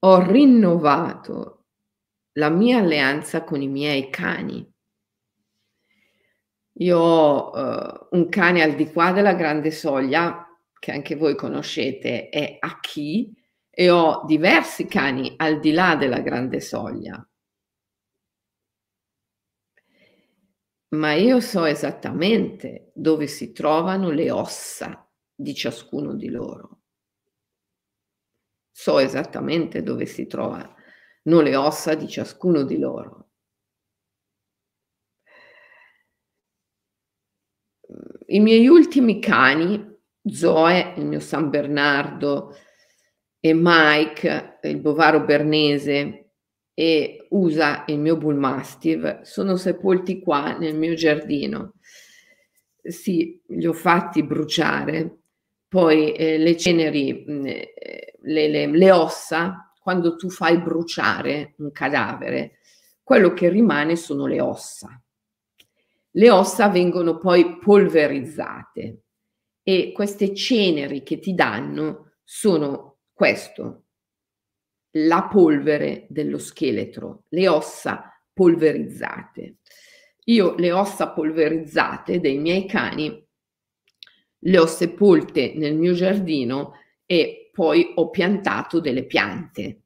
[0.00, 1.64] ho rinnovato
[2.32, 4.70] la mia alleanza con i miei cani.
[6.74, 10.46] Io ho uh, un cane al di qua della grande soglia,
[10.78, 13.39] che anche voi conoscete, è Aki,
[13.80, 17.26] e ho diversi cani al di là della grande soglia.
[20.88, 26.82] Ma io so esattamente dove si trovano le ossa di ciascuno di loro.
[28.70, 30.74] So esattamente dove si trovano
[31.22, 33.30] le ossa di ciascuno di loro.
[38.26, 42.54] I miei ultimi cani, Zoe, il mio San Bernardo,
[43.40, 46.32] e Mike, il bovaro bernese,
[46.74, 51.74] e Usa, il mio bull mastiff, sono sepolti qua nel mio giardino.
[52.82, 55.18] Sì, li ho fatti bruciare,
[55.68, 61.70] poi eh, le ceneri, mm, eh, le, le, le ossa, quando tu fai bruciare un
[61.70, 62.58] cadavere,
[63.02, 65.00] quello che rimane sono le ossa.
[66.12, 69.02] Le ossa vengono poi polverizzate
[69.62, 73.84] e queste ceneri che ti danno sono questo,
[74.92, 79.58] la polvere dello scheletro, le ossa polverizzate.
[80.24, 83.22] Io le ossa polverizzate dei miei cani
[84.38, 89.82] le ho sepolte nel mio giardino e poi ho piantato delle piante.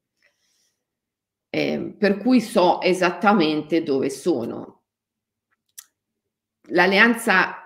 [1.50, 4.84] Eh, per cui so esattamente dove sono.
[6.68, 7.64] L'alleanza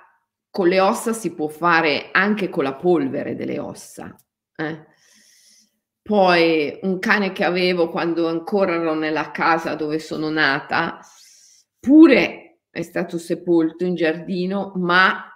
[0.48, 4.16] con le ossa si può fare anche con la polvere delle ossa.
[4.56, 4.96] Eh?
[6.08, 11.00] Poi un cane che avevo quando ancora ero nella casa dove sono nata,
[11.78, 15.30] pure è stato sepolto in giardino, ma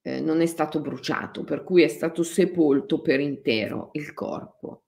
[0.00, 4.84] eh, non è stato bruciato, per cui è stato sepolto per intero il corpo.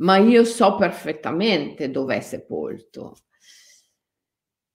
[0.00, 3.20] Ma io so perfettamente dove è sepolto.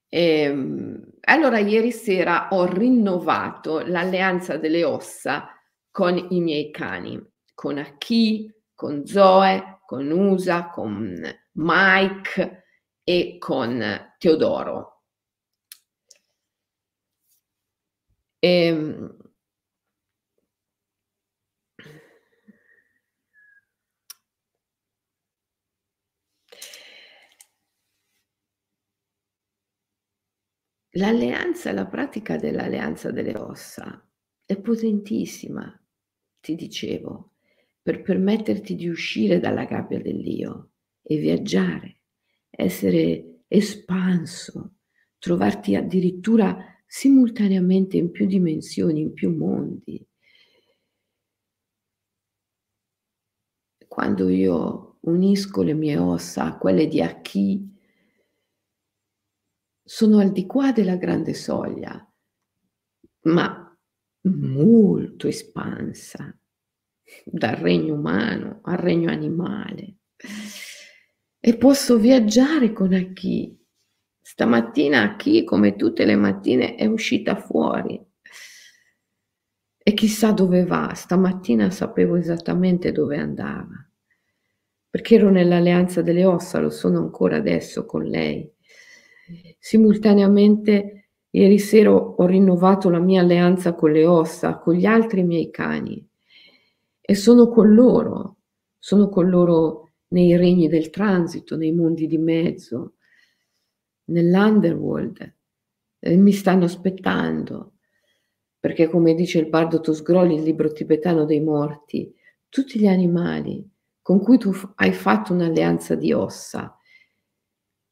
[0.09, 5.49] E, ehm, allora ieri sera ho rinnovato l'alleanza delle ossa
[5.91, 7.23] con i miei cani,
[7.53, 11.21] con Aki, con Zoe, con Usa, con
[11.53, 12.63] Mike
[13.03, 13.83] e con
[14.19, 15.01] Teodoro.
[18.41, 19.17] E, ehm,
[30.97, 34.03] L'alleanza, la pratica dell'alleanza delle ossa
[34.45, 35.79] è potentissima,
[36.39, 37.34] ti dicevo,
[37.85, 40.71] per permetterti di uscire dalla gabbia dell'io
[41.03, 42.01] e viaggiare,
[42.49, 44.77] essere espanso,
[45.19, 50.03] trovarti addirittura simultaneamente in più dimensioni, in più mondi.
[53.87, 57.71] Quando io unisco le mie ossa a quelle di Aki,
[59.83, 62.11] sono al di qua della grande soglia,
[63.25, 63.77] ma
[64.21, 66.35] molto espansa
[67.23, 69.97] dal regno umano al regno animale.
[71.39, 73.63] E posso viaggiare con Aki.
[74.21, 78.03] Stamattina Aki, come tutte le mattine, è uscita fuori.
[79.77, 80.93] E chissà dove va.
[80.95, 83.87] Stamattina sapevo esattamente dove andava.
[84.89, 88.51] Perché ero nell'alleanza delle ossa, lo sono ancora adesso con lei.
[89.59, 95.51] Simultaneamente ieri sera ho rinnovato la mia alleanza con le ossa, con gli altri miei
[95.51, 96.07] cani
[97.07, 98.37] e sono con loro,
[98.79, 102.95] sono con loro nei regni del transito, nei mondi di mezzo,
[104.05, 105.35] nell'underworld.
[105.99, 107.73] E mi stanno aspettando
[108.59, 112.11] perché come dice il bardo Tosgroli, il libro tibetano dei morti,
[112.49, 113.69] tutti gli animali
[114.01, 116.75] con cui tu hai fatto un'alleanza di ossa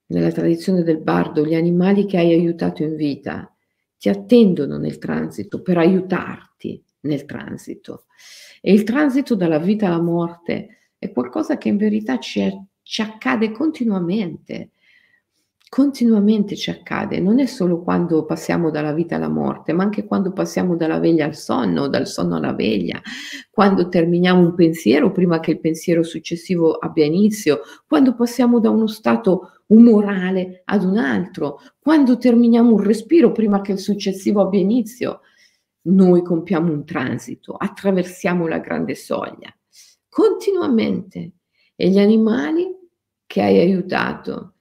[0.07, 3.55] nella tradizione del bardo, gli animali che hai aiutato in vita
[3.97, 8.05] ti attendono nel transito per aiutarti nel transito.
[8.61, 12.49] E il transito dalla vita alla morte è qualcosa che in verità ci,
[12.81, 14.69] ci accade continuamente.
[15.73, 20.31] Continuamente ci accade, non è solo quando passiamo dalla vita alla morte, ma anche quando
[20.31, 23.01] passiamo dalla veglia al sonno, dal sonno alla veglia,
[23.49, 28.85] quando terminiamo un pensiero prima che il pensiero successivo abbia inizio, quando passiamo da uno
[28.85, 35.21] stato umorale ad un altro, quando terminiamo un respiro prima che il successivo abbia inizio.
[35.85, 39.53] Noi compiamo un transito, attraversiamo la grande soglia,
[40.07, 41.33] continuamente.
[41.75, 42.67] E gli animali
[43.25, 44.55] che hai aiutato,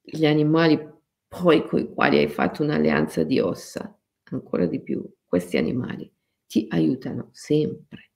[0.00, 0.78] gli animali
[1.26, 6.12] poi con i quali hai fatto un'alleanza di ossa, ancora di più, questi animali
[6.46, 8.10] ti aiutano sempre.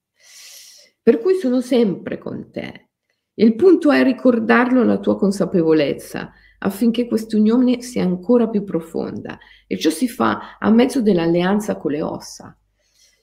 [1.02, 2.88] Per cui sono sempre con te.
[3.34, 9.90] Il punto è ricordarlo alla tua consapevolezza affinché quest'unione sia ancora più profonda e ciò
[9.90, 12.56] si fa a mezzo dell'alleanza con le ossa,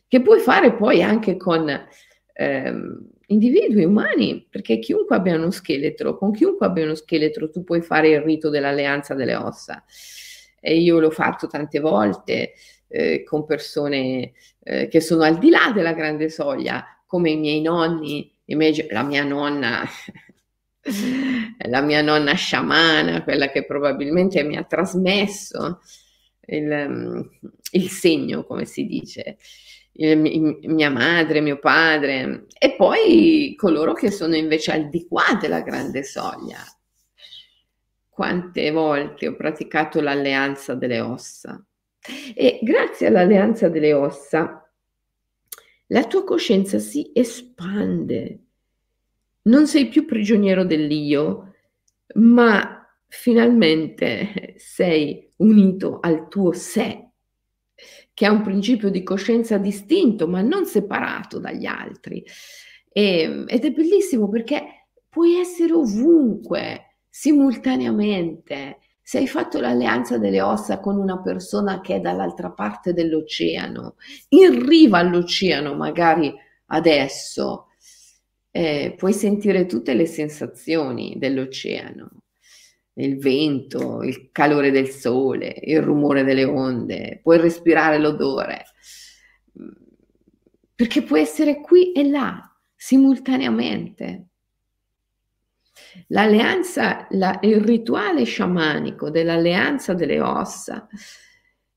[0.08, 1.70] che puoi fare poi anche con
[2.34, 7.82] ehm, individui umani, perché chiunque abbia uno scheletro, con chiunque abbia uno scheletro tu puoi
[7.82, 9.84] fare il rito dell'alleanza delle ossa.
[10.60, 12.54] E io l'ho fatto tante volte
[12.88, 17.62] eh, con persone eh, che sono al di là della grande soglia, come i miei
[17.62, 18.32] nonni,
[18.90, 19.84] la mia nonna,
[21.70, 25.82] la mia nonna sciamana, quella che probabilmente mi ha trasmesso
[26.48, 27.30] il,
[27.72, 29.38] il segno, come si dice,
[29.94, 30.18] il,
[30.64, 36.04] mia madre, mio padre, e poi coloro che sono invece al di qua della grande
[36.04, 36.60] soglia.
[38.10, 41.64] Quante volte ho praticato l'alleanza delle ossa
[42.34, 44.62] e grazie all'alleanza delle ossa
[45.88, 48.40] la tua coscienza si espande.
[49.44, 51.56] Non sei più prigioniero dell'io,
[52.16, 57.10] ma finalmente sei unito al tuo sé,
[58.14, 62.24] che ha un principio di coscienza distinto, ma non separato dagli altri.
[62.92, 68.78] E, ed è bellissimo perché puoi essere ovunque, simultaneamente.
[69.02, 73.96] Se hai fatto l'alleanza delle ossa con una persona che è dall'altra parte dell'oceano,
[74.30, 76.32] in riva all'oceano magari
[76.68, 77.71] adesso,
[78.52, 82.10] eh, puoi sentire tutte le sensazioni dell'oceano,
[82.96, 88.66] il vento, il calore del sole, il rumore delle onde, puoi respirare l'odore,
[90.76, 94.26] perché puoi essere qui e là simultaneamente.
[96.08, 100.88] L'alleanza, la, il rituale sciamanico dell'alleanza delle ossa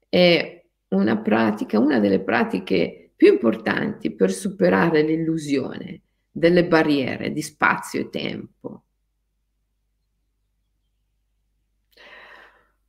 [0.09, 6.04] è una pratica, una delle pratiche più importanti per superare l'illusione
[6.37, 8.83] delle barriere di spazio e tempo.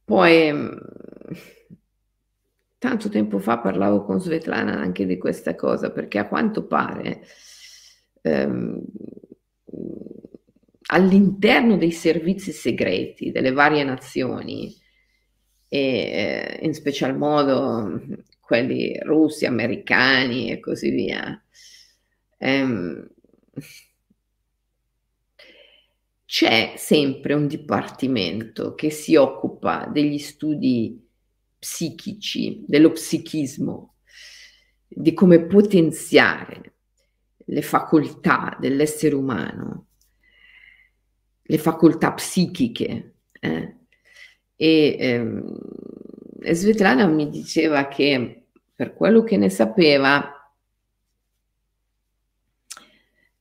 [0.04, 0.52] Poi,
[2.80, 7.22] tanto tempo fa parlavo con Svetlana anche di questa cosa, perché a quanto pare
[8.22, 8.84] ehm,
[10.88, 14.76] all'interno dei servizi segreti delle varie nazioni,
[15.68, 18.02] e in special modo
[18.40, 21.44] quelli russi, americani e così via,
[22.38, 23.08] ehm,
[26.26, 31.02] c'è sempre un dipartimento che si occupa degli studi
[31.58, 33.96] psichici, dello psichismo,
[34.88, 36.74] di come potenziare
[37.46, 39.88] le facoltà dell'essere umano
[41.48, 43.16] le facoltà psichiche.
[43.40, 43.76] Eh.
[44.56, 45.58] E ehm,
[46.52, 50.35] Svetlana mi diceva che per quello che ne sapeva,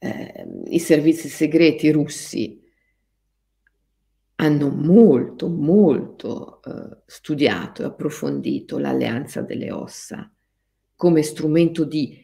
[0.04, 2.62] eh, i servizi segreti russi
[4.36, 10.30] hanno molto, molto eh, studiato e approfondito l'alleanza delle ossa
[10.94, 12.22] come strumento di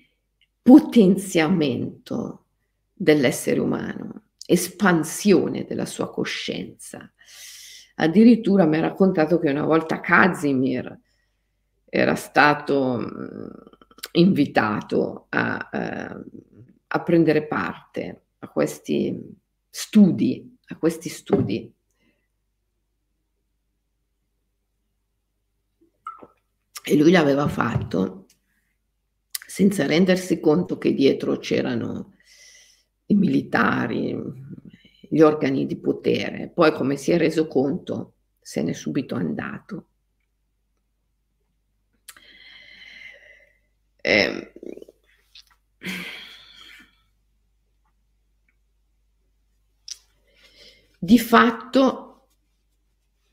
[0.61, 2.45] potenziamento
[2.93, 7.11] dell'essere umano espansione della sua coscienza.
[7.97, 10.99] Addirittura mi ha raccontato che una volta Kazimir
[11.85, 13.49] era stato mm,
[14.13, 16.25] invitato a, eh,
[16.93, 19.17] a prendere parte a questi
[19.69, 21.73] studi, a questi studi.
[26.83, 28.27] E lui l'aveva fatto
[29.29, 32.15] senza rendersi conto che dietro c'erano
[33.07, 34.17] i militari,
[35.09, 36.51] gli organi di potere.
[36.53, 39.87] Poi come si è reso conto, se n'è subito andato.
[44.01, 44.53] Eh,
[51.03, 52.29] di fatto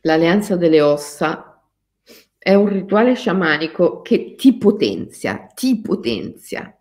[0.01, 1.61] l'alleanza delle ossa
[2.37, 6.71] è un rituale sciamanico che ti potenzia, ti potenzia.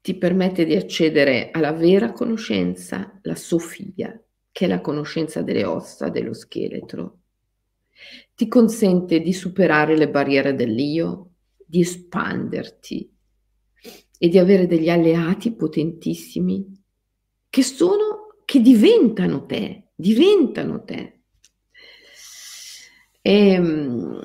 [0.00, 4.20] ti permette di accedere alla vera conoscenza, la Sofia,
[4.50, 7.18] che è la conoscenza delle ossa, dello scheletro.
[8.34, 13.11] Ti consente di superare le barriere dell'io, di espanderti
[14.22, 16.80] e di avere degli alleati potentissimi
[17.50, 21.22] che sono, che diventano te, diventano te.
[23.20, 24.22] E, ehm,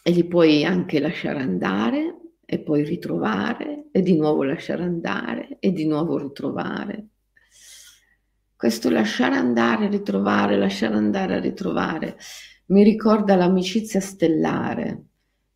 [0.00, 5.72] e li puoi anche lasciare andare e poi ritrovare e di nuovo lasciare andare e
[5.72, 7.08] di nuovo ritrovare.
[8.54, 12.16] questo lasciare andare, ritrovare, lasciare andare, ritrovare,
[12.66, 15.07] mi ricorda l'amicizia stellare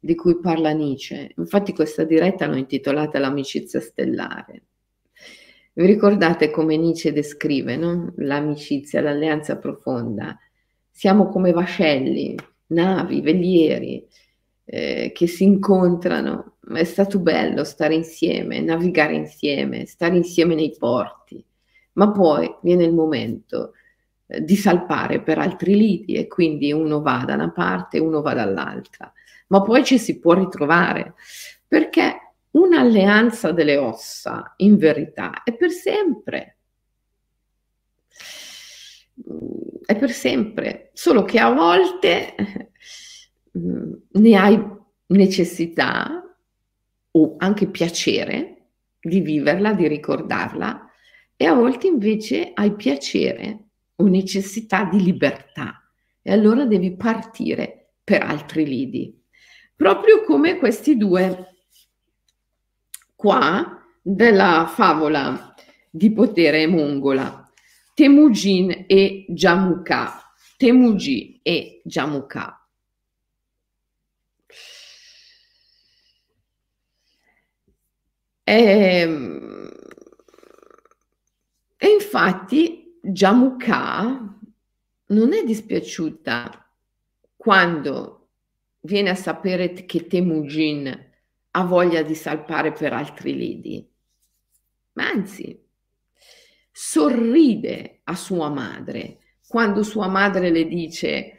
[0.05, 1.33] di cui parla Nietzsche.
[1.37, 4.63] Infatti questa diretta l'ho intitolata L'amicizia stellare.
[5.75, 8.13] Vi ricordate come Nietzsche descrive no?
[8.17, 10.37] l'amicizia, l'alleanza profonda?
[10.91, 12.35] Siamo come vascelli,
[12.67, 14.05] navi, velieri
[14.65, 16.57] eh, che si incontrano.
[16.75, 21.45] È stato bello stare insieme, navigare insieme, stare insieme nei porti,
[21.93, 23.75] ma poi viene il momento
[24.27, 28.21] eh, di salpare per altri lidi e quindi uno va da una parte e uno
[28.21, 29.13] va dall'altra,
[29.53, 31.15] ma poi ci si può ritrovare
[31.69, 36.57] perché un'alleanza delle ossa in verità è per sempre
[39.85, 42.35] è per sempre, solo che a volte
[43.59, 44.63] mm, ne hai
[45.07, 46.23] necessità
[47.11, 48.69] o anche piacere
[49.01, 50.87] di viverla, di ricordarla,
[51.37, 53.65] e a volte invece hai piacere
[53.97, 55.83] o necessità di libertà
[56.23, 59.22] e allora devi partire per altri lidi.
[59.83, 61.57] Proprio come questi due
[63.17, 65.57] qua della favola
[65.91, 67.51] di potere mongola.
[67.93, 70.35] Temujin e Jamuka.
[70.57, 72.65] Temujin e Jamuka.
[78.45, 79.71] E, ehm,
[81.77, 84.39] e infatti Jamuka
[85.07, 86.71] non è dispiaciuta
[87.37, 88.22] quando
[88.83, 91.11] viene a sapere che Temujin
[91.51, 93.87] ha voglia di salpare per altri lidi,
[94.93, 95.61] ma anzi
[96.71, 99.19] sorride a sua madre
[99.53, 101.39] quando sua madre le dice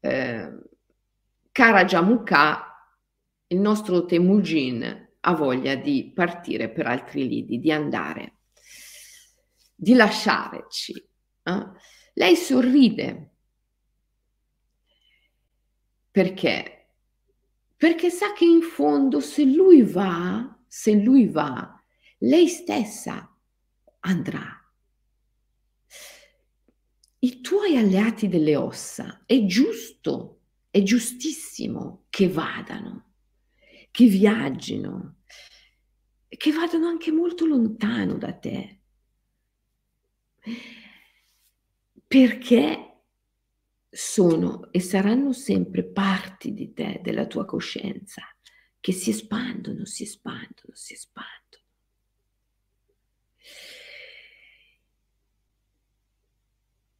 [0.00, 0.52] eh,
[1.52, 2.90] cara Jamukha,
[3.46, 8.38] il nostro Temujin ha voglia di partire per altri lidi, di andare,
[9.76, 11.08] di lasciarci.
[11.44, 11.66] Eh?
[12.14, 13.30] Lei sorride.
[16.10, 16.81] Perché?
[17.82, 21.82] Perché sa che in fondo se lui va, se lui va,
[22.18, 23.28] lei stessa
[23.98, 24.56] andrà
[27.18, 33.14] i tuoi alleati delle ossa, è giusto, è giustissimo che vadano,
[33.90, 35.16] che viaggino,
[36.28, 38.80] che vadano anche molto lontano da te.
[42.06, 42.91] Perché
[43.94, 48.22] sono e saranno sempre parti di te, della tua coscienza,
[48.80, 51.30] che si espandono, si espandono, si espandono.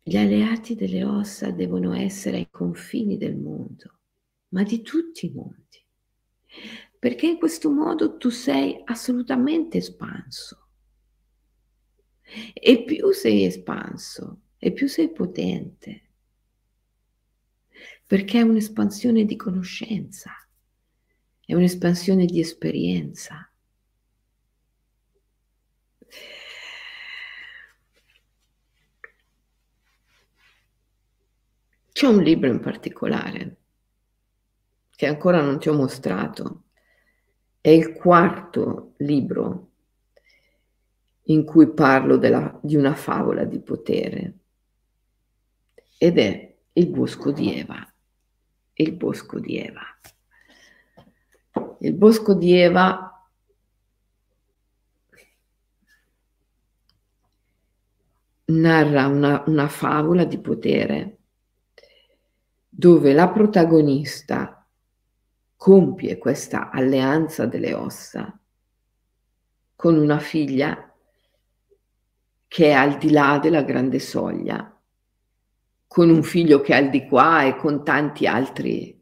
[0.03, 4.01] Gli alleati delle ossa devono essere ai confini del mondo,
[4.49, 5.83] ma di tutti i mondi,
[6.99, 10.69] perché in questo modo tu sei assolutamente espanso.
[12.53, 16.12] E più sei espanso, e più sei potente,
[18.13, 20.33] perché è un'espansione di conoscenza,
[21.47, 23.51] è un'espansione di esperienza.
[31.91, 33.57] C'è un libro in particolare
[34.91, 36.65] che ancora non ti ho mostrato.
[37.63, 39.71] È il quarto libro
[41.23, 44.35] in cui parlo della, di una favola di potere
[45.97, 47.87] ed è il bosco di Eva.
[48.75, 49.83] Il bosco di Eva.
[51.81, 53.27] Il bosco di Eva
[58.45, 61.19] narra una, una favola di potere
[62.69, 64.67] dove la protagonista
[65.57, 68.37] compie questa alleanza delle ossa
[69.77, 70.93] con una figlia
[72.49, 74.72] che è al di là della grande soglia,
[75.93, 78.99] con un figlio che è al di qua e con tanti altri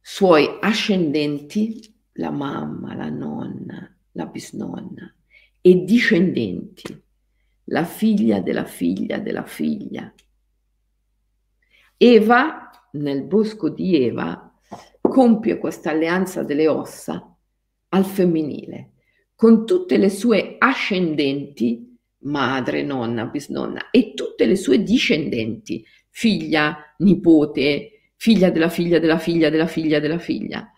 [0.00, 5.14] suoi ascendenti, la mamma, la nonna, la bisnonna,
[5.60, 7.02] e discendenti,
[7.64, 10.10] la figlia della figlia della figlia,
[11.98, 14.58] Eva, nel bosco di Eva,
[15.02, 17.36] compie questa alleanza delle ossa
[17.88, 18.92] al femminile,
[19.34, 21.83] con tutte le sue ascendenti,
[22.24, 29.50] madre, nonna, bisnonna, e tutte le sue discendenti, figlia, nipote, figlia della figlia della figlia
[29.50, 30.70] della figlia della figlia,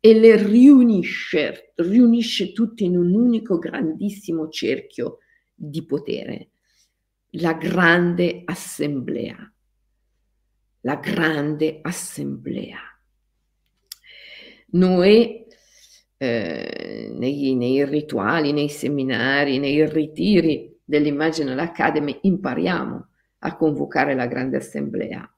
[0.00, 5.18] e le riunisce, riunisce tutte in un unico grandissimo cerchio
[5.54, 6.50] di potere,
[7.32, 9.52] la grande assemblea
[10.82, 12.78] la grande assemblea.
[14.70, 15.46] Noi
[16.18, 23.08] eh, nei, nei, rituali, nei seminari, nei ritiri dell'Imaginal Academy impariamo
[23.38, 25.28] a convocare la grande assemblea.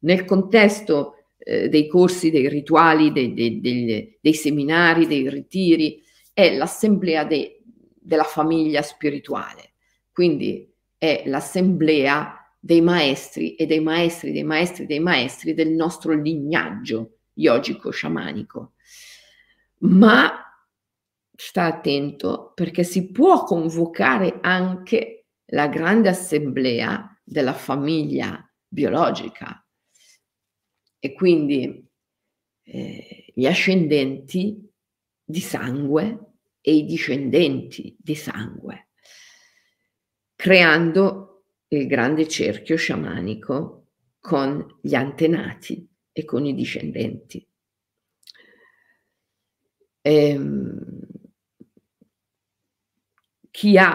[0.00, 6.02] Nel contesto eh, dei corsi, dei rituali, dei, dei, dei, dei, seminari, dei ritiri,
[6.32, 9.72] è l'assemblea della famiglia spirituale.
[10.12, 17.18] Quindi è l'assemblea dei maestri e dei maestri, dei maestri, dei maestri del nostro lignaggio
[17.34, 18.72] yogico-sciamanico.
[19.80, 20.44] Ma
[21.34, 29.64] sta attento perché si può convocare anche la grande assemblea della famiglia biologica
[30.98, 31.88] e quindi
[32.64, 34.68] eh, gli ascendenti
[35.24, 36.28] di sangue
[36.60, 38.88] e i discendenti di sangue,
[40.34, 47.47] creando il grande cerchio sciamanico con gli antenati e con i discendenti.
[50.04, 51.02] Ehm,
[53.52, 53.90] chi ha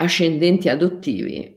[0.00, 1.56] ascendenti adottivi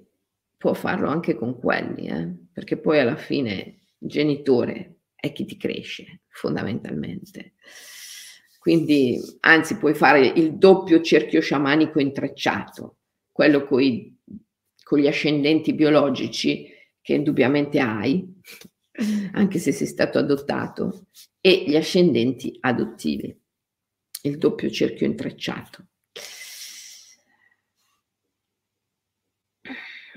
[0.57, 2.29] può farlo anche con quelli, eh?
[2.51, 7.53] perché poi alla fine il genitore è chi ti cresce fondamentalmente.
[8.59, 12.97] Quindi, anzi, puoi fare il doppio cerchio sciamanico intrecciato,
[13.31, 16.67] quello con gli ascendenti biologici
[17.01, 18.39] che indubbiamente hai,
[19.33, 21.07] anche se sei stato adottato,
[21.39, 23.35] e gli ascendenti adottivi
[24.23, 25.85] il doppio cerchio intrecciato.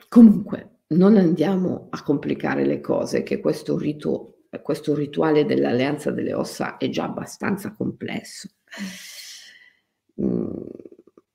[0.09, 6.77] Comunque, non andiamo a complicare le cose, che questo, rito, questo rituale dell'alleanza delle ossa
[6.77, 8.49] è già abbastanza complesso.
[10.23, 10.67] Mm,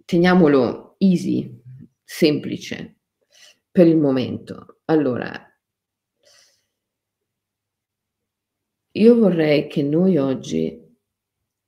[0.06, 1.62] teniamolo easy,
[2.04, 3.00] semplice,
[3.72, 4.80] per il momento.
[4.86, 5.49] Allora,
[9.00, 10.78] io vorrei che noi oggi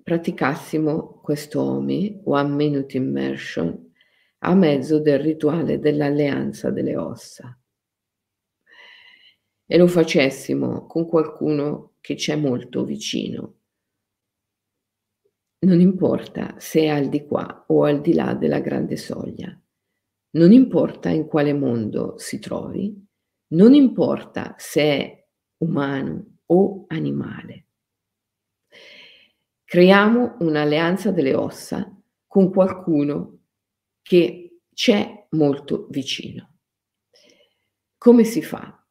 [0.03, 3.93] praticassimo questo OMI, One Minute Immersion,
[4.39, 7.57] a mezzo del rituale dell'alleanza delle ossa.
[9.65, 13.59] E lo facessimo con qualcuno che c'è molto vicino.
[15.59, 19.57] Non importa se è al di qua o al di là della grande soglia,
[20.32, 23.07] non importa in quale mondo si trovi,
[23.53, 25.27] non importa se è
[25.59, 27.66] umano o animale.
[29.64, 31.89] Creiamo un'alleanza delle ossa
[32.28, 33.39] con qualcuno
[34.02, 36.56] che c'è molto vicino.
[37.97, 38.84] Come si fa?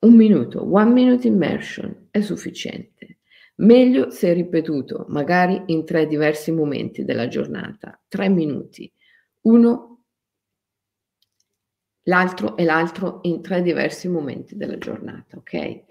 [0.00, 3.18] Un minuto, one minute immersion è sufficiente.
[3.56, 8.90] Meglio se ripetuto, magari in tre diversi momenti della giornata, tre minuti,
[9.42, 10.04] uno,
[12.04, 15.84] l'altro e l'altro in tre diversi momenti della giornata, ok?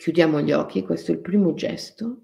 [0.00, 2.22] Chiudiamo gli occhi, questo è il primo gesto,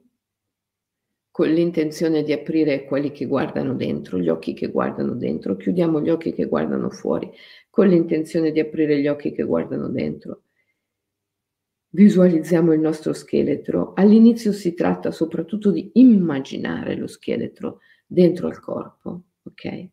[1.30, 6.08] con l'intenzione di aprire quelli che guardano dentro, gli occhi che guardano dentro, chiudiamo gli
[6.08, 7.30] occhi che guardano fuori,
[7.68, 10.44] con l'intenzione di aprire gli occhi che guardano dentro.
[11.90, 13.92] Visualizziamo il nostro scheletro.
[13.92, 19.88] All'inizio si tratta soprattutto di immaginare lo scheletro dentro al corpo, ok?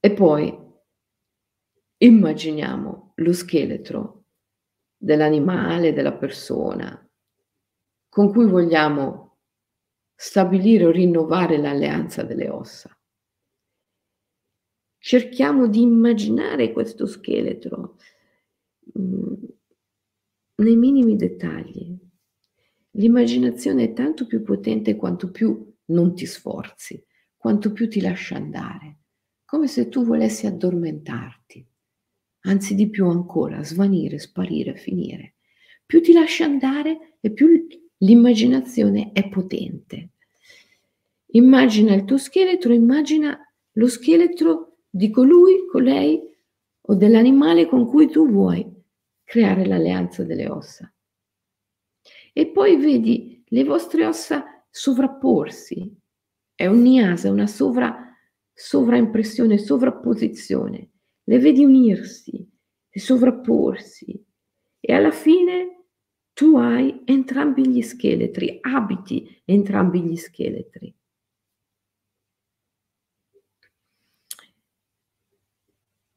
[0.00, 0.58] E poi
[1.98, 4.13] immaginiamo lo scheletro
[5.04, 6.98] dell'animale, della persona,
[8.08, 9.40] con cui vogliamo
[10.14, 12.96] stabilire o rinnovare l'alleanza delle ossa.
[14.96, 17.98] Cerchiamo di immaginare questo scheletro
[18.98, 19.34] mm,
[20.62, 21.94] nei minimi dettagli.
[22.92, 27.04] L'immaginazione è tanto più potente quanto più non ti sforzi,
[27.36, 29.00] quanto più ti lascia andare,
[29.44, 31.72] come se tu volessi addormentarti
[32.46, 35.34] anzi di più ancora, svanire, sparire, finire.
[35.86, 37.66] Più ti lasci andare e più
[37.98, 40.10] l'immaginazione è potente.
[41.32, 43.38] Immagina il tuo scheletro, immagina
[43.72, 46.20] lo scheletro di colui, colei
[46.86, 48.70] o dell'animale con cui tu vuoi
[49.24, 50.90] creare l'alleanza delle ossa.
[52.32, 55.92] E poi vedi le vostre ossa sovrapporsi.
[56.54, 58.16] È un niasa, una sovra,
[58.52, 60.90] sovraimpressione, sovrapposizione
[61.24, 62.46] le vedi unirsi
[62.88, 64.24] e sovrapporsi
[64.80, 65.86] e alla fine
[66.32, 70.94] tu hai entrambi gli scheletri, abiti entrambi gli scheletri.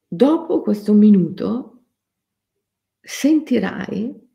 [0.10, 1.86] Dopo questo minuto
[3.00, 4.26] sentirai,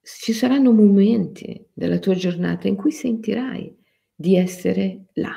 [0.00, 3.76] ci saranno momenti della tua giornata in cui sentirai
[4.14, 5.36] di essere là,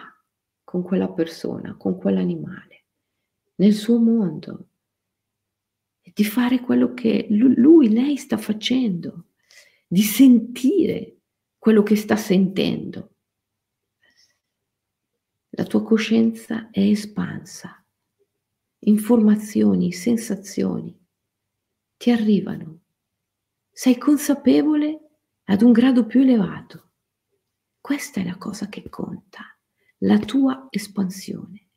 [0.64, 2.81] con quella persona, con quell'animale
[3.62, 4.70] nel suo mondo,
[6.02, 9.28] di fare quello che lui, lei sta facendo,
[9.88, 11.20] di sentire
[11.60, 13.18] quello che sta sentendo.
[15.50, 17.86] La tua coscienza è espansa,
[18.80, 20.98] informazioni, sensazioni
[21.98, 22.80] ti arrivano,
[23.72, 25.10] sei consapevole
[25.46, 26.94] ad un grado più elevato.
[27.80, 29.56] Questa è la cosa che conta,
[30.00, 31.71] la tua espansione,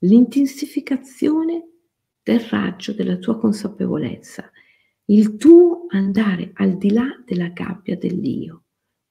[0.00, 1.68] l'intensificazione
[2.22, 4.50] del raggio della tua consapevolezza,
[5.06, 8.64] il tuo andare al di là della gabbia dell'io.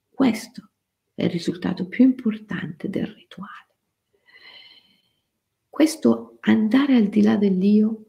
[0.10, 0.72] Questo
[1.14, 3.68] è il risultato più importante del rituale.
[5.70, 8.06] Questo andare al di là dell'io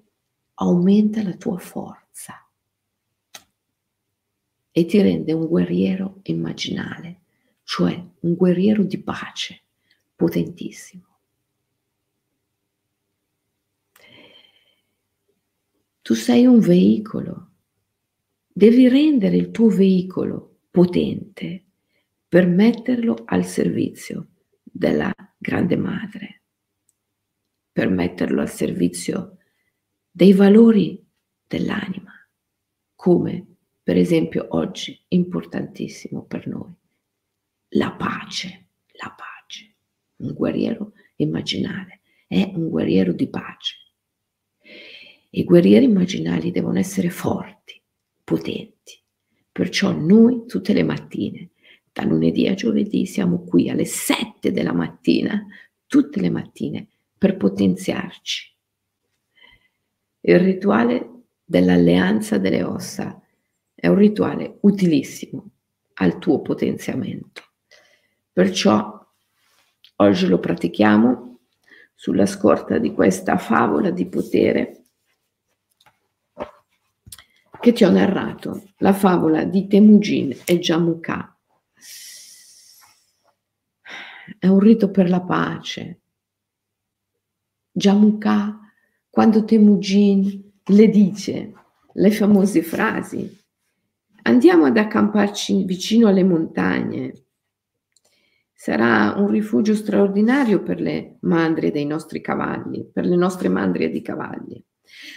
[0.55, 2.35] aumenta la tua forza
[4.73, 7.23] e ti rende un guerriero immaginale,
[7.65, 9.63] cioè un guerriero di pace
[10.15, 11.10] potentissimo.
[16.11, 17.51] Tu sei un veicolo,
[18.49, 21.67] devi rendere il tuo veicolo potente
[22.27, 24.31] per metterlo al servizio
[24.65, 26.43] della grande madre,
[27.71, 29.37] per metterlo al servizio
[30.11, 31.01] dei valori
[31.47, 32.13] dell'anima,
[32.97, 33.47] come
[33.81, 36.75] per esempio oggi importantissimo per noi,
[37.69, 39.75] la pace, la pace.
[40.17, 43.80] Un guerriero immaginale è un guerriero di pace.
[45.33, 47.81] I guerrieri immaginali devono essere forti,
[48.25, 49.01] potenti.
[49.53, 51.51] Perciò noi tutte le mattine,
[51.93, 55.47] da lunedì a giovedì, siamo qui alle 7 della mattina,
[55.87, 58.57] tutte le mattine, per potenziarci.
[60.23, 61.11] Il rituale
[61.45, 63.23] dell'alleanza delle ossa
[63.75, 65.51] è un rituale utilissimo
[65.95, 67.43] al tuo potenziamento.
[68.33, 69.07] Perciò
[69.97, 71.39] oggi lo pratichiamo
[71.95, 74.80] sulla scorta di questa favola di potere
[77.61, 81.37] che ti ho narrato, la favola di Temujin e Jamukha.
[84.39, 86.01] È un rito per la pace.
[87.71, 88.59] Jamukha,
[89.11, 91.53] quando Temujin le dice
[91.93, 93.39] le famose frasi,
[94.23, 97.25] andiamo ad accamparci vicino alle montagne.
[98.55, 104.01] Sarà un rifugio straordinario per le mandrie dei nostri cavalli, per le nostre mandrie di
[104.01, 104.65] cavalli.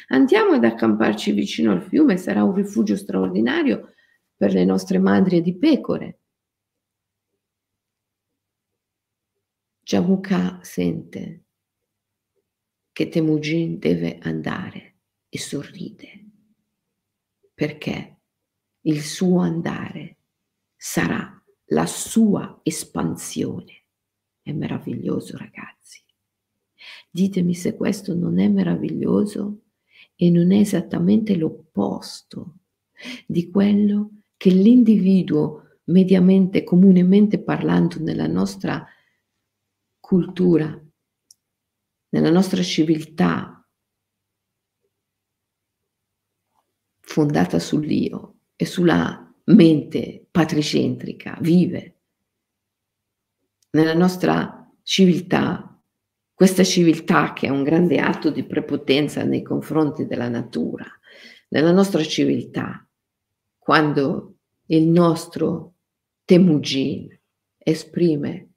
[0.09, 3.93] Andiamo ad accamparci vicino al fiume, sarà un rifugio straordinario
[4.35, 6.19] per le nostre madri di pecore.
[9.81, 11.43] Jamukha sente
[12.91, 14.95] che Temujin deve andare
[15.29, 16.23] e sorride
[17.53, 18.17] perché
[18.81, 20.17] il suo andare
[20.75, 23.85] sarà la sua espansione.
[24.41, 26.03] È meraviglioso, ragazzi.
[27.09, 29.62] Ditemi se questo non è meraviglioso
[30.15, 32.59] e non è esattamente l'opposto
[33.25, 38.85] di quello che l'individuo mediamente, comunemente parlando nella nostra
[39.99, 40.81] cultura,
[42.09, 43.65] nella nostra civiltà
[46.99, 51.97] fondata sull'io e sulla mente patricentrica vive.
[53.71, 55.72] Nella nostra civiltà
[56.43, 60.85] questa civiltà che è un grande atto di prepotenza nei confronti della natura,
[61.47, 62.85] nella nostra civiltà,
[63.57, 65.75] quando il nostro
[66.25, 67.07] Temujin
[67.57, 68.55] esprime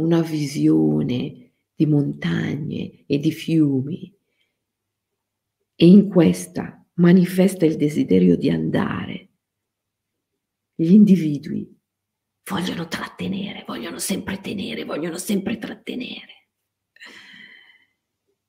[0.00, 4.12] una visione di montagne e di fiumi
[5.76, 9.28] e in questa manifesta il desiderio di andare,
[10.74, 11.72] gli individui
[12.50, 16.37] vogliono trattenere, vogliono sempre tenere, vogliono sempre trattenere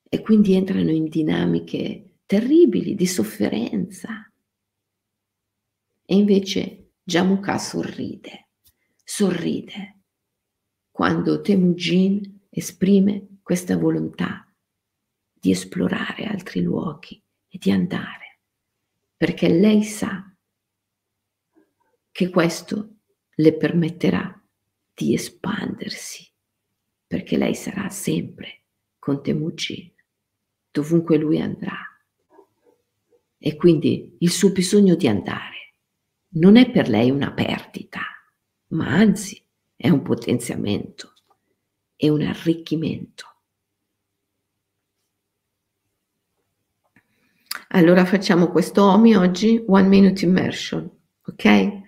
[0.10, 4.30] e quindi entrano in dinamiche terribili di sofferenza.
[6.04, 8.50] E invece Jamukha sorride,
[9.04, 10.00] sorride
[10.90, 14.52] quando Temujin esprime questa volontà
[15.32, 18.40] di esplorare altri luoghi e di andare,
[19.16, 20.36] perché lei sa
[22.12, 22.96] che questo
[23.36, 24.44] le permetterà
[24.94, 26.28] di espandersi,
[27.08, 28.64] perché lei sarà sempre
[28.98, 29.98] con Temujin
[30.72, 31.78] dovunque lui andrà.
[33.38, 35.76] E quindi il suo bisogno di andare
[36.32, 38.02] non è per lei una perdita,
[38.68, 39.42] ma anzi
[39.76, 41.14] è un potenziamento,
[41.96, 43.26] è un arricchimento.
[47.70, 50.90] Allora facciamo questo OMI oggi, One Minute Immersion,
[51.26, 51.82] ok?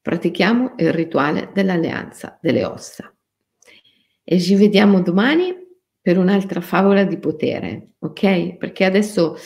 [0.00, 3.12] Pratichiamo il rituale dell'alleanza delle ossa.
[4.22, 5.65] E ci vediamo domani
[6.06, 8.58] per un'altra favola di potere, ok?
[8.58, 9.36] Perché adesso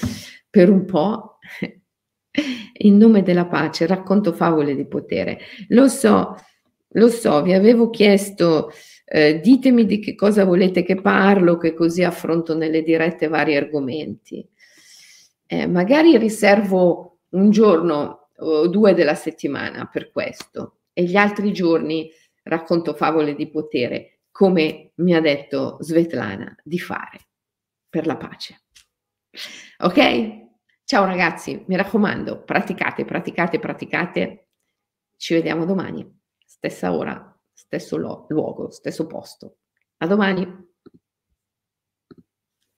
[0.50, 1.38] per un po',
[2.82, 5.38] in nome della pace, racconto favole di potere.
[5.68, 6.36] Lo so,
[6.86, 8.72] lo so, vi avevo chiesto,
[9.06, 14.46] eh, ditemi di che cosa volete che parlo, che così affronto nelle dirette vari argomenti.
[15.46, 22.10] Eh, magari riservo un giorno o due della settimana per questo e gli altri giorni
[22.42, 27.28] racconto favole di potere, come mi ha detto Svetlana di fare
[27.90, 28.62] per la pace.
[29.80, 30.48] Ok?
[30.82, 34.48] Ciao ragazzi, mi raccomando, praticate, praticate, praticate.
[35.14, 36.10] Ci vediamo domani,
[36.42, 39.58] stessa ora, stesso lo- luogo, stesso posto.
[39.98, 40.68] A domani.